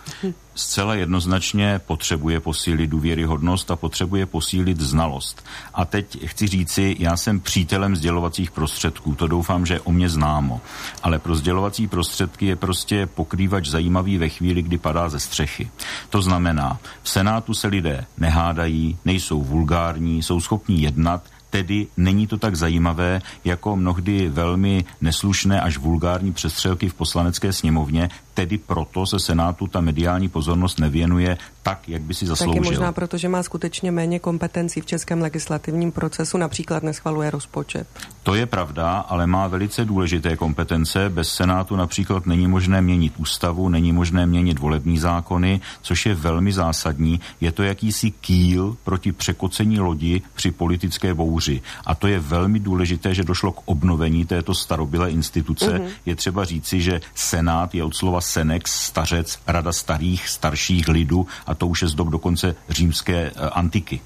Zcela 0.62 0.96
jednoznačně 0.96 1.82
potřebuje 1.86 2.40
posílit 2.40 2.90
důvěryhodnost 2.90 3.72
a 3.72 3.76
potřebuje 3.76 4.26
posílit 4.26 4.80
znalost. 4.80 5.46
A 5.74 5.86
teď 5.86 6.28
chci 6.28 6.48
říci, 6.48 6.96
já 7.00 7.18
jsem 7.18 7.40
přítelem 7.40 7.96
sdělovacích 7.96 8.52
prostředků, 8.52 9.16
to 9.16 9.28
doufám, 9.28 9.66
že 9.66 9.80
o 9.80 9.92
mě 9.92 10.10
známo. 10.10 10.62
Ale 11.04 11.20
pro 11.20 11.36
sdělovací 11.36 11.88
prostředky 11.88 12.46
je 12.46 12.56
prostě 12.56 13.06
pokrývač 13.06 13.68
zajímavý 13.68 14.18
ve 14.18 14.30
chvíli, 14.30 14.62
kdy 14.62 14.78
padá 14.78 15.10
ze 15.10 15.20
střechy. 15.20 15.70
To 16.10 16.22
znamená, 16.22 16.80
v 17.04 17.10
Senátu 17.10 17.54
se 17.54 17.68
lidé 17.68 18.06
nehádají, 18.18 18.98
nejsou 19.06 19.42
vulgární, 19.42 20.24
jsou 20.24 20.40
schopní 20.40 20.82
jednat, 20.82 21.24
tedy 21.52 21.88
není 21.98 22.28
to 22.28 22.38
tak 22.38 22.56
zajímavé 22.56 23.22
jako 23.46 23.76
mnohdy 23.76 24.30
velmi 24.30 24.86
neslušné 25.02 25.62
až 25.62 25.78
vulgární 25.78 26.34
přestřelky 26.34 26.90
v 26.90 26.94
poslanecké 26.94 27.54
sněmovně, 27.54 28.10
tedy 28.34 28.58
proto 28.58 29.06
se 29.06 29.20
Senátu 29.20 29.68
ta 29.68 29.82
mediální 29.82 30.30
pozornost 30.30 30.80
nevěnuje 30.80 31.38
tak, 31.64 31.90
jak 31.90 32.02
by 32.02 32.14
si 32.14 32.26
zasloužil. 32.26 32.64
Taky 32.64 32.70
možná 32.70 32.92
proto, 32.92 33.18
že 33.18 33.30
má 33.30 33.44
skutečně 33.44 33.92
méně 33.92 34.20
kompetencí 34.20 34.82
v 34.82 34.86
českém 34.86 35.22
legislativním 35.22 35.92
procesu, 35.92 36.38
například 36.38 36.84
neschvaluje 36.84 37.32
rozpočet. 37.32 37.88
To 38.24 38.36
je 38.36 38.46
pravda, 38.46 39.00
ale 39.00 39.28
má 39.28 39.48
velice 39.48 39.86
důležité 39.86 40.38
kompetence. 40.38 41.10
Bez 41.10 41.34
Senátu 41.34 41.76
například 41.76 42.26
není 42.26 42.48
možné 42.48 42.82
měnit 42.82 43.14
ústavu, 43.18 43.70
není 43.70 43.92
možné 43.92 44.26
měnit 44.26 44.60
volební 44.60 44.98
zákony, 44.98 45.62
což 45.82 46.06
je 46.06 46.16
velmi 46.16 46.54
zásadní. 46.54 47.20
Je 47.42 47.52
to 47.52 47.64
jakýsi 47.64 48.12
kýl 48.12 48.78
proti 48.84 49.12
překocení 49.12 49.80
lodi 49.80 50.22
při 50.34 50.52
politické 50.52 51.14
bouři. 51.14 51.62
A 51.86 51.96
to 51.96 52.08
je 52.08 52.20
velmi 52.20 52.60
důležité, 52.60 53.14
že 53.14 53.24
došlo 53.24 53.52
k 53.52 53.62
obnovení 53.66 54.26
této 54.26 54.54
starobilé 54.54 55.12
instituce. 55.12 55.80
Mm-hmm. 55.80 55.90
Je 56.06 56.16
třeba 56.16 56.46
říci, 56.46 56.82
že 56.82 57.02
Senát 57.16 57.76
je 57.76 57.84
od 57.84 57.96
slova 57.96 58.21
senex, 58.22 58.72
stařec, 58.72 59.40
rada 59.48 59.72
starých, 59.72 60.30
starších 60.30 60.88
lidů 60.88 61.28
a 61.46 61.56
to 61.56 61.68
už 61.68 61.82
je 61.82 61.88
z 61.88 61.94
dob 61.96 62.08
dokonce 62.08 62.56
římské 62.70 63.32
uh, 63.32 63.50
antiky. 63.52 64.02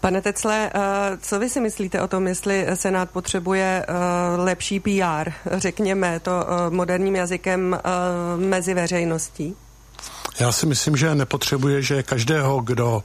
Pane 0.00 0.22
Tecle, 0.22 0.70
uh, 0.74 0.82
co 1.20 1.38
vy 1.38 1.48
si 1.48 1.60
myslíte 1.60 2.00
o 2.00 2.08
tom, 2.08 2.26
jestli 2.26 2.66
Senát 2.74 3.10
potřebuje 3.10 3.86
uh, 3.88 4.44
lepší 4.44 4.80
PR, 4.80 5.30
řekněme 5.52 6.20
to 6.20 6.46
moderním 6.70 7.16
jazykem 7.16 7.78
mezi 8.36 8.74
veřejností? 8.74 9.56
Já 10.40 10.52
si 10.52 10.66
myslím, 10.66 10.96
že 10.96 11.14
nepotřebuje, 11.14 11.82
že 11.82 12.02
každého, 12.02 12.60
kdo 12.60 13.04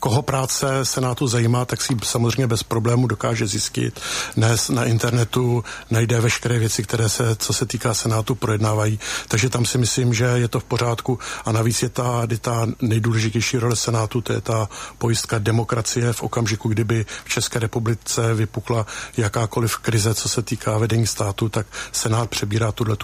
koho 0.00 0.22
práce 0.22 0.84
Senátu 0.84 1.26
zajímá, 1.26 1.64
tak 1.64 1.82
si 1.82 1.96
samozřejmě 2.02 2.46
bez 2.46 2.62
problému 2.62 3.06
dokáže 3.06 3.46
zjistit. 3.46 4.00
Dnes 4.36 4.68
na 4.68 4.84
internetu 4.84 5.64
najde 5.90 6.20
veškeré 6.20 6.58
věci, 6.58 6.82
které 6.82 7.08
se, 7.08 7.36
co 7.36 7.52
se 7.52 7.66
týká 7.66 7.94
Senátu, 7.94 8.34
projednávají. 8.34 9.00
Takže 9.28 9.48
tam 9.48 9.64
si 9.64 9.78
myslím, 9.78 10.14
že 10.14 10.24
je 10.24 10.48
to 10.48 10.60
v 10.60 10.64
pořádku. 10.64 11.18
A 11.44 11.52
navíc 11.52 11.82
je 11.82 11.88
ta, 11.88 12.26
ta 12.40 12.66
nejdůležitější 12.80 13.58
role 13.58 13.76
Senátu, 13.76 14.20
to 14.20 14.32
je 14.32 14.40
ta 14.40 14.68
pojistka 14.98 15.38
demokracie 15.38 16.12
v 16.12 16.22
okamžiku, 16.22 16.68
kdyby 16.68 17.06
v 17.24 17.28
České 17.28 17.58
republice 17.58 18.34
vypukla 18.34 18.86
jakákoliv 19.16 19.76
krize, 19.76 20.14
co 20.14 20.28
se 20.28 20.42
týká 20.42 20.78
vedení 20.78 21.06
státu, 21.06 21.48
tak 21.48 21.66
Senát 21.92 22.30
přebírá 22.30 22.72
tuhle 22.72 22.96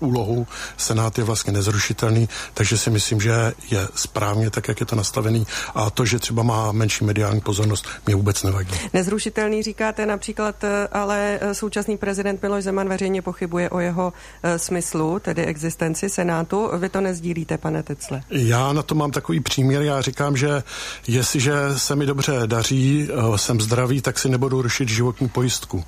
úlohu. 0.00 0.46
Senát 0.76 1.18
je 1.18 1.24
vlastně 1.24 1.52
nezrušitelný, 1.52 2.28
takže 2.54 2.73
si 2.78 2.90
myslím, 2.90 3.20
že 3.20 3.52
je 3.70 3.88
správně 3.94 4.50
tak, 4.50 4.68
jak 4.68 4.80
je 4.80 4.86
to 4.86 4.96
nastavený. 4.96 5.46
A 5.74 5.90
to, 5.90 6.04
že 6.04 6.18
třeba 6.18 6.42
má 6.42 6.72
menší 6.72 7.04
mediální 7.04 7.40
pozornost, 7.40 7.86
mě 8.06 8.14
vůbec 8.14 8.42
nevadí. 8.42 8.70
Nezrušitelný 8.92 9.62
říkáte 9.62 10.06
například, 10.06 10.64
eh, 10.64 10.88
ale 10.92 11.38
eh, 11.40 11.54
současný 11.54 11.96
prezident 11.96 12.42
Miloš 12.42 12.64
Zeman 12.64 12.88
veřejně 12.88 13.22
pochybuje 13.22 13.70
o 13.70 13.80
jeho 13.80 14.12
uh, 14.44 14.50
smyslu, 14.56 15.18
tedy 15.18 15.44
existenci 15.44 16.08
Senátu. 16.08 16.70
Vy 16.78 16.88
to 16.88 17.00
nezdílíte, 17.00 17.58
pane 17.58 17.82
Tecle? 17.82 18.22
Já 18.30 18.72
na 18.72 18.82
to 18.82 18.94
mám 18.94 19.10
takový 19.10 19.40
příměr. 19.40 19.82
Já 19.82 20.00
říkám, 20.00 20.36
že 20.36 20.62
jestliže 21.08 21.52
se 21.76 21.96
mi 21.96 22.06
dobře 22.06 22.32
daří, 22.46 23.08
jsem 23.36 23.60
zdravý, 23.60 24.00
tak 24.00 24.18
si 24.18 24.28
nebudu 24.28 24.62
rušit 24.62 24.88
životní 24.88 25.28
pojistku. 25.28 25.84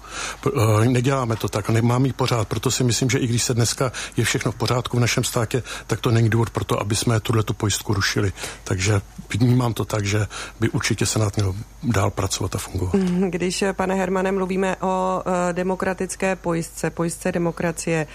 Neděláme 0.85 1.37
to 1.37 1.49
tak, 1.49 1.69
nemám 1.69 2.07
jí 2.07 2.13
pořád, 2.13 2.49
proto 2.49 2.71
si 2.71 2.85
myslím, 2.85 3.11
že 3.11 3.19
i 3.19 3.27
když 3.27 3.43
se 3.43 3.55
dneska 3.55 3.93
je 4.17 4.25
všechno 4.25 4.53
v 4.53 4.55
pořádku 4.55 4.97
v 4.97 5.01
našem 5.01 5.25
státě, 5.25 5.63
tak 5.87 6.01
to 6.01 6.11
není 6.11 6.29
důvod 6.29 6.51
pro 6.51 6.65
to, 6.65 6.76
aby 6.81 6.97
jsme 6.97 7.21
tuhle 7.21 7.43
tu 7.43 7.55
pojistku 7.55 7.95
rušili. 7.95 8.33
Takže 8.65 9.01
vnímám 9.39 9.75
to 9.75 9.85
tak, 9.85 10.05
že 10.05 10.27
by 10.61 10.71
určitě 10.71 11.07
Senát 11.07 11.37
měl 11.37 11.55
dál 11.83 12.11
pracovat 12.11 12.55
a 12.55 12.59
fungovat. 12.59 12.95
Mhm, 12.95 13.31
když, 13.31 13.63
eh, 13.63 13.73
pane 13.73 13.95
Hermane, 13.95 14.33
mluvíme 14.33 14.77
o 14.81 15.23
uh, 15.27 15.33
demokratické 15.53 16.37
pojistce, 16.37 16.91
pojistce 16.91 17.33
demokracie, 17.33 18.07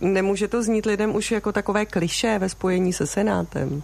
uh, 0.00 0.08
nemůže 0.08 0.48
to 0.48 0.62
znít 0.62 0.86
lidem 0.86 1.14
už 1.14 1.30
jako 1.30 1.52
takové 1.52 1.86
kliše 1.86 2.38
ve 2.38 2.48
spojení 2.48 2.92
se 2.92 3.06
Senátem? 3.06 3.82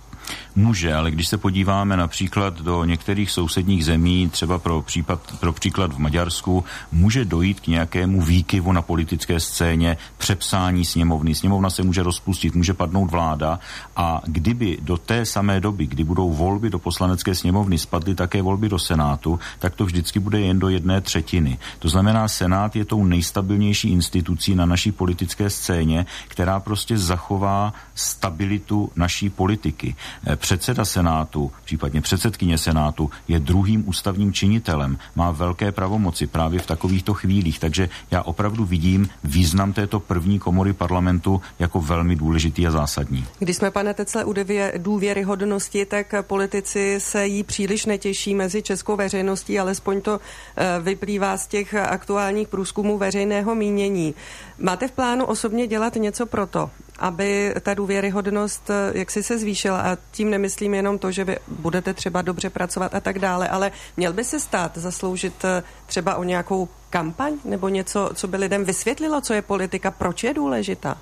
Může, 0.57 0.95
ale 0.95 1.11
když 1.11 1.29
se 1.29 1.39
podíváme 1.39 1.97
například 1.97 2.61
do 2.61 2.85
některých 2.85 3.31
sousedních 3.31 3.85
zemí, 3.85 4.29
třeba 4.29 4.59
pro, 4.59 4.83
případ, 4.83 5.21
pro 5.41 5.53
příklad 5.53 5.93
v 5.93 5.99
Maďarsku, 5.99 6.65
může 6.93 7.25
dojít 7.25 7.61
k 7.61 7.67
nějakému 7.67 8.23
výkyvu 8.23 8.73
na 8.73 8.83
politické 8.83 9.41
scéně, 9.41 9.97
přepsání 10.19 10.85
sněmovny. 10.85 11.35
Sněmovna 11.35 11.71
se 11.71 11.83
může 11.83 12.03
rozpustit, 12.03 12.55
může 12.55 12.75
padnout 12.75 13.11
vláda 13.11 13.59
a 13.97 14.21
kdyby 14.27 14.79
do 14.81 14.97
té 14.97 15.27
samé 15.27 15.61
doby, 15.61 15.87
kdy 15.87 16.05
budou 16.05 16.33
volby 16.33 16.71
do 16.71 16.79
poslanecké 16.79 17.35
sněmovny, 17.35 17.79
spadly 17.79 18.15
také 18.15 18.43
volby 18.43 18.69
do 18.69 18.79
Senátu, 18.79 19.41
tak 19.59 19.75
to 19.75 19.85
vždycky 19.85 20.21
bude 20.21 20.41
jen 20.41 20.59
do 20.59 20.69
jedné 20.69 21.01
třetiny. 21.01 21.59
To 21.79 21.89
znamená, 21.89 22.29
Senát 22.29 22.77
je 22.77 22.85
tou 22.85 23.05
nejstabilnější 23.05 23.93
institucí 23.93 24.55
na 24.55 24.67
naší 24.67 24.93
politické 24.93 25.51
scéně, 25.51 26.07
která 26.29 26.61
prostě 26.61 26.99
zachová 26.99 27.73
stabilitu 27.95 28.91
naší 28.97 29.31
politiky. 29.31 29.95
Eh, 30.27 30.37
předseda 30.37 30.85
Senátu, 30.85 31.53
případně 31.65 32.01
předsedkyně 32.01 32.59
Senátu, 32.59 33.11
je 33.29 33.39
druhým 33.39 33.89
ústavním 33.89 34.33
činitelem, 34.33 34.99
má 35.15 35.31
velké 35.31 35.73
pravomoci 35.73 36.27
právě 36.27 36.61
v 36.61 36.67
takovýchto 36.67 37.15
chvílích, 37.15 37.59
takže 37.59 37.89
já 38.11 38.23
opravdu 38.23 38.65
vidím 38.65 39.09
význam 39.25 39.73
této 39.73 40.01
první 40.01 40.39
komory 40.39 40.73
parlamentu 40.73 41.43
jako 41.59 41.81
velmi 41.81 42.17
důležitý 42.17 42.67
a 42.67 42.71
zásadní. 42.71 43.27
Když 43.39 43.57
jsme, 43.57 43.71
pane 43.71 43.95
Tecle, 43.95 44.25
u 44.25 44.35
důvěryhodnosti, 44.79 45.87
tak 45.87 46.15
politici 46.23 46.97
se 46.99 47.27
jí 47.27 47.43
příliš 47.43 47.87
netěší 47.87 48.35
mezi 48.35 48.63
českou 48.63 48.97
veřejností, 48.97 49.59
alespoň 49.59 50.01
to 50.01 50.21
eh, 50.57 50.81
vyplývá 50.83 51.37
z 51.37 51.47
těch 51.47 51.75
aktuálních 51.75 52.49
průzkumů 52.49 52.99
veřejného 52.99 53.55
mínění. 53.55 54.15
Máte 54.59 54.89
v 54.89 54.93
plánu 54.93 55.25
osobně 55.25 55.67
dělat 55.67 55.95
něco 55.97 56.27
pro 56.27 56.47
to, 56.47 56.71
aby 57.03 57.55
ta 57.61 57.75
důvěryhodnost 57.75 58.71
eh, 58.71 58.99
jak 58.99 59.11
si 59.11 59.23
se 59.23 59.39
zvýšila 59.39 59.81
a 59.81 59.97
tím 60.11 60.31
nemyslím 60.31 60.75
jenom 60.75 60.99
to, 60.99 61.11
že 61.11 61.25
vy 61.25 61.39
budete 61.49 61.95
třeba 61.95 62.23
dobře 62.23 62.51
pracovat 62.51 62.95
a 62.95 63.01
tak 63.01 63.19
dále, 63.19 63.49
ale 63.49 63.73
měl 63.97 64.13
by 64.13 64.25
se 64.25 64.41
stát 64.41 64.79
zasloužit 64.79 65.45
eh, 65.45 65.63
třeba 65.87 66.15
o 66.15 66.25
nějakou 66.25 66.69
kampaň 66.91 67.33
nebo 67.45 67.69
něco, 67.69 68.11
co 68.15 68.29
by 68.29 68.37
lidem 68.37 68.65
vysvětlilo, 68.65 69.21
co 69.21 69.35
je 69.35 69.43
politika, 69.43 69.91
proč 69.91 70.25
je 70.25 70.35
důležitá? 70.35 70.99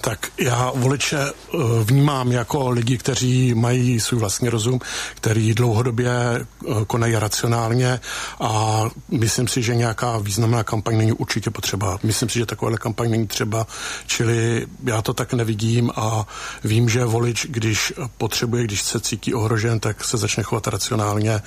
Tak 0.00 0.28
já 0.38 0.72
voliče 0.74 1.18
eh, 1.18 1.58
vnímám 1.84 2.32
jako 2.32 2.70
lidi, 2.70 2.98
kteří 2.98 3.54
mají 3.54 4.00
svůj 4.00 4.20
vlastní 4.20 4.48
rozum, 4.48 4.80
který 5.14 5.54
dlouhodobě 5.54 6.10
eh, 6.10 6.44
konají 6.86 7.14
racionálně 7.14 8.00
a 8.40 8.82
myslím 9.10 9.48
si, 9.48 9.62
že 9.62 9.74
nějaká 9.74 10.18
významná 10.18 10.64
kampaň 10.64 10.96
není 10.96 11.12
určitě 11.12 11.50
potřeba. 11.50 11.98
Myslím 12.02 12.28
si, 12.28 12.38
že 12.38 12.46
taková 12.46 12.76
kampaň 12.76 13.10
není 13.10 13.26
třeba, 13.26 13.66
čili 14.06 14.66
já 14.84 15.02
to 15.02 15.14
tak 15.14 15.32
nevidím 15.32 15.90
a 15.96 16.26
vím, 16.64 16.88
že 16.88 17.04
volič, 17.04 17.46
když 17.50 17.92
potřebuje, 18.18 18.64
když 18.64 18.82
se 18.82 19.00
cítí 19.00 19.34
ohrožen, 19.34 19.80
tak 19.80 20.04
se 20.04 20.16
začne 20.16 20.42
chovat 20.42 20.66
racionálně. 20.66 21.42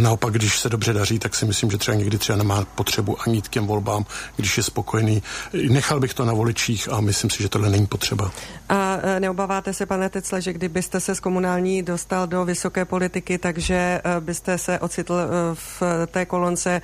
Naopak, 0.00 0.34
když 0.34 0.58
se 0.58 0.68
dobře 0.68 0.92
daří, 0.92 1.18
tak 1.18 1.34
si 1.34 1.46
myslím, 1.46 1.70
že 1.70 1.78
třeba 1.78 1.94
někdy 1.94 2.18
třeba 2.18 2.38
nemá 2.38 2.64
potřebu 2.74 3.16
ani 3.26 3.42
k 3.42 3.48
těm 3.48 3.66
volbám, 3.66 4.04
když 4.36 4.56
je 4.56 4.62
spokojený. 4.62 5.22
Nechal 5.68 6.00
bych 6.00 6.14
to 6.14 6.24
na 6.24 6.32
voličích 6.32 6.88
a 6.92 7.00
myslím 7.00 7.30
si, 7.30 7.42
že 7.42 7.48
tohle 7.48 7.70
není 7.70 7.86
potřeba. 7.92 8.30
A 8.68 8.98
e, 9.02 9.20
neobáváte 9.20 9.72
se, 9.72 9.86
pane 9.86 10.08
Tecle, 10.08 10.40
že 10.40 10.52
kdybyste 10.52 11.00
se 11.00 11.14
z 11.14 11.20
komunální 11.20 11.82
dostal 11.82 12.26
do 12.26 12.44
vysoké 12.44 12.84
politiky, 12.84 13.38
takže 13.38 13.74
e, 13.74 14.00
byste 14.20 14.58
se 14.58 14.78
ocitl 14.78 15.14
e, 15.14 15.26
v 15.54 15.82
té 16.06 16.26
kolonce 16.26 16.82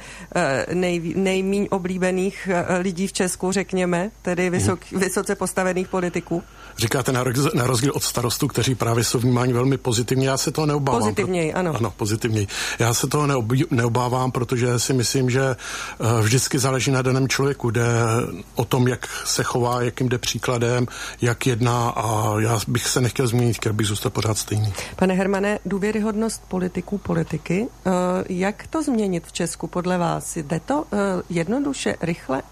nej, 0.73 1.13
nejmíň 1.17 1.69
oblíbených 1.71 2.49
lidí 2.81 3.07
v 3.07 3.13
Česku, 3.13 3.53
řekněme, 3.53 4.11
tedy 4.23 4.51
vysok, 4.51 4.81
mhm. 4.93 5.01
vysoce 5.01 5.35
postavených 5.35 5.89
politiků? 5.89 6.43
Říkáte 6.77 7.13
na, 7.13 7.25
na 7.55 7.67
rozdíl 7.67 7.93
od 7.95 8.03
starostů, 8.03 8.49
kteří 8.49 8.75
právě 8.75 9.05
jsou 9.05 9.19
vnímáni 9.19 9.53
velmi 9.53 9.79
pozitivně. 9.79 10.29
Já 10.29 10.37
se 10.37 10.51
toho 10.51 10.67
neobávám. 10.67 11.01
Pozitivněji, 11.01 11.53
ano. 11.53 11.73
Ano, 11.77 11.91
pozitivněji. 11.97 12.47
Já 12.79 12.95
se 12.95 13.07
toho 13.07 13.27
neobí, 13.27 13.65
neobávám, 13.71 14.31
protože 14.31 14.79
si 14.79 14.93
myslím, 14.93 15.31
že 15.31 15.57
vždycky 16.21 16.59
záleží 16.59 16.91
na 16.91 17.03
daném 17.03 17.29
člověku. 17.29 17.71
Jde 17.71 17.87
o 18.55 18.65
tom, 18.65 18.89
jak 18.89 19.09
se 19.25 19.43
chová, 19.43 19.83
jakým 19.83 20.09
jde 20.09 20.19
příkladem, 20.19 20.87
jak 21.23 21.47
jedná 21.47 21.89
a 21.89 22.35
já 22.41 22.59
bych 22.69 22.89
se 22.89 23.01
nechtěl 23.01 23.27
změnit, 23.27 23.53
chtěl 23.53 23.73
bych 23.73 23.87
zůstat 23.87 24.13
pořád 24.13 24.39
stejný. 24.39 24.73
Pane 24.97 25.15
Hermane, 25.15 25.59
důvěryhodnost 25.67 26.43
politiků, 26.49 26.99
politiky, 26.99 27.67
uh, 27.87 27.93
jak 28.29 28.67
to 28.67 28.83
změnit 28.83 29.27
v 29.27 29.33
Česku 29.33 29.67
podle 29.67 29.99
vás? 29.99 30.37
Jde 30.37 30.61
to 30.61 30.77
uh, 30.77 30.99
jednoduše, 31.31 31.97
rychle? 32.01 32.43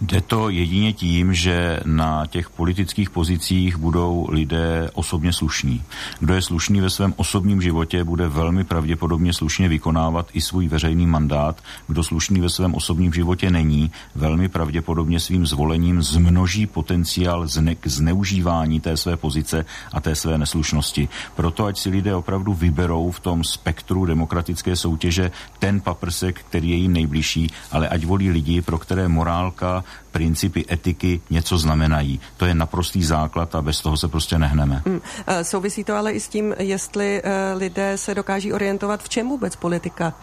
Jde 0.00 0.20
to 0.20 0.48
jedině 0.48 0.92
tím, 0.92 1.34
že 1.34 1.80
na 1.84 2.26
těch 2.26 2.50
politických 2.50 3.10
pozicích 3.10 3.76
budou 3.76 4.26
lidé 4.30 4.90
osobně 4.94 5.32
slušní. 5.32 5.82
Kdo 6.20 6.34
je 6.34 6.42
slušný 6.42 6.80
ve 6.80 6.90
svém 6.90 7.14
osobním 7.16 7.62
životě, 7.62 8.04
bude 8.04 8.28
velmi 8.28 8.64
pravděpodobně 8.64 9.32
slušně 9.32 9.68
vykonávat 9.68 10.28
i 10.32 10.40
svůj 10.40 10.68
veřejný 10.68 11.06
mandát. 11.06 11.56
Kdo 11.88 12.04
slušný 12.04 12.40
ve 12.40 12.48
svém 12.48 12.74
osobním 12.74 13.12
životě 13.12 13.50
není, 13.50 13.90
velmi 14.14 14.48
pravděpodobně 14.48 15.20
svým 15.20 15.46
zvolením 15.46 16.02
zmnoží 16.02 16.66
potenciál 16.66 17.44
zne- 17.44 17.76
k 17.80 17.86
zneužívání 17.86 18.80
té 18.80 18.96
své 18.96 19.16
pozice 19.16 19.64
a 19.92 20.00
té 20.00 20.14
své 20.14 20.38
neslušnosti. 20.38 21.08
Proto 21.34 21.64
ať 21.64 21.78
si 21.78 21.88
lidé 21.90 22.14
opravdu 22.14 22.54
vyberou 22.54 23.10
v 23.10 23.20
tom 23.20 23.44
spektru 23.44 24.04
demokratické 24.06 24.76
soutěže 24.76 25.30
ten 25.58 25.80
paprsek, 25.80 26.40
který 26.48 26.70
je 26.70 26.76
jim 26.76 26.92
nejbližší, 26.92 27.50
ale 27.70 27.88
ať 27.88 28.04
volí 28.04 28.30
lidi, 28.30 28.62
pro 28.62 28.78
které 28.78 29.08
morálka 29.08 29.61
zkrátka 29.62 29.84
principy 30.12 30.64
etiky 30.70 31.20
něco 31.30 31.58
znamenají. 31.58 32.20
To 32.36 32.46
je 32.46 32.54
naprostý 32.54 33.04
základ 33.04 33.54
a 33.54 33.62
bez 33.62 33.80
toho 33.80 33.96
se 33.96 34.08
prostě 34.08 34.38
nehneme. 34.38 34.82
Hmm. 34.86 35.00
Souvisí 35.42 35.84
to 35.84 35.96
ale 35.96 36.12
i 36.12 36.20
s 36.20 36.28
tím, 36.28 36.54
jestli 36.58 37.22
lidé 37.54 37.98
se 37.98 38.14
dokáží 38.14 38.52
orientovat, 38.52 39.02
v 39.02 39.08
čem 39.08 39.28
vůbec 39.28 39.56
politika 39.56 40.14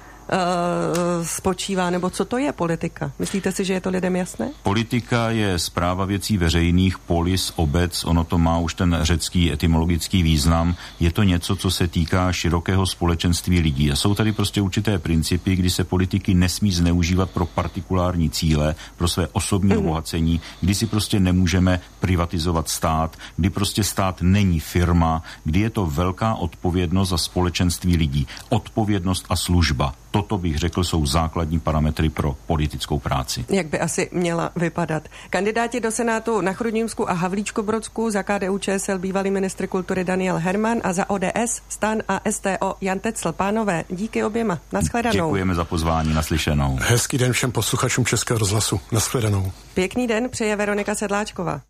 spočívá, 1.24 1.90
nebo 1.90 2.10
co 2.10 2.26
to 2.26 2.38
je 2.38 2.52
politika? 2.52 3.12
Myslíte 3.20 3.52
si, 3.52 3.66
že 3.66 3.74
je 3.74 3.82
to 3.82 3.90
lidem 3.90 4.16
jasné? 4.16 4.52
Politika 4.64 5.30
je 5.30 5.60
zpráva 5.60 6.06
věcí 6.06 6.38
veřejných, 6.38 7.00
polis, 7.00 7.54
obec, 7.56 8.04
ono 8.04 8.24
to 8.24 8.38
má 8.38 8.58
už 8.58 8.74
ten 8.74 8.98
řecký 9.02 9.52
etymologický 9.52 10.24
význam. 10.24 10.76
Je 11.00 11.12
to 11.12 11.24
něco, 11.24 11.56
co 11.56 11.72
se 11.72 11.88
týká 11.88 12.32
širokého 12.32 12.86
společenství 12.86 13.60
lidí. 13.60 13.92
A 13.92 13.96
jsou 13.96 14.16
tady 14.16 14.32
prostě 14.32 14.62
určité 14.62 15.00
principy, 15.00 15.56
kdy 15.56 15.70
se 15.70 15.84
politiky 15.84 16.34
nesmí 16.34 16.72
zneužívat 16.72 17.30
pro 17.30 17.46
partikulární 17.46 18.30
cíle, 18.30 18.76
pro 18.98 19.08
své 19.08 19.28
osobní 19.28 19.74
mm. 19.74 19.78
obohacení, 19.78 20.42
kdy 20.62 20.76
si 20.76 20.86
prostě 20.86 21.20
nemůžeme 21.20 21.80
privatizovat 22.00 22.70
stát, 22.70 23.18
kdy 23.38 23.50
prostě 23.50 23.84
stát 23.84 24.22
není 24.22 24.60
firma, 24.60 25.24
kdy 25.44 25.60
je 25.60 25.70
to 25.70 25.86
velká 25.86 26.36
odpovědnost 26.36 27.10
za 27.10 27.18
společenství 27.18 27.98
lidí. 27.98 28.28
Odpovědnost 28.50 29.26
a 29.30 29.36
služba. 29.36 29.94
Toto 30.12 30.38
bych 30.38 30.58
řekl, 30.58 30.84
jsou 30.84 31.06
základní 31.06 31.60
parametry 31.60 32.10
pro 32.10 32.36
politickou 32.48 33.00
práci. 33.00 33.46
Jak 33.50 33.68
by 33.68 33.80
asi 33.80 34.10
měla 34.12 34.52
vypadat? 34.56 35.04
Kandidáti 35.30 35.80
do 35.80 35.92
Senátu 35.92 36.42
na 36.42 36.54
Chrudnímsku 36.54 37.10
a 37.10 37.14
Havlíčku 37.14 37.64
Brodsku 37.64 38.10
za 38.12 38.24
KDU 38.24 38.58
ČSL 38.58 39.00
bývalý 39.00 39.32
ministr 39.32 39.68
kultury 39.68 40.04
Daniel 40.04 40.38
Herman 40.38 40.78
a 40.84 40.94
za 40.94 41.10
ODS, 41.10 41.62
Stan 41.70 41.98
a 42.08 42.22
STO 42.32 42.76
Jan 42.82 43.00
Tecl. 43.00 43.32
Pánové, 43.32 43.84
díky 43.90 44.24
oběma. 44.24 44.60
Naschledanou. 44.72 45.28
Děkujeme 45.28 45.56
za 45.56 45.66
pozvání, 45.66 46.14
naslyšenou. 46.14 46.78
Hezký 46.82 47.18
den 47.18 47.34
všem 47.34 47.52
posluchačům 47.52 48.06
Českého 48.06 48.38
rozhlasu. 48.38 48.80
Naschledanou. 48.92 49.52
Pěkný 49.74 50.08
den 50.08 50.30
přeje 50.30 50.56
Veronika 50.56 50.96
Sedláčková. 50.96 51.62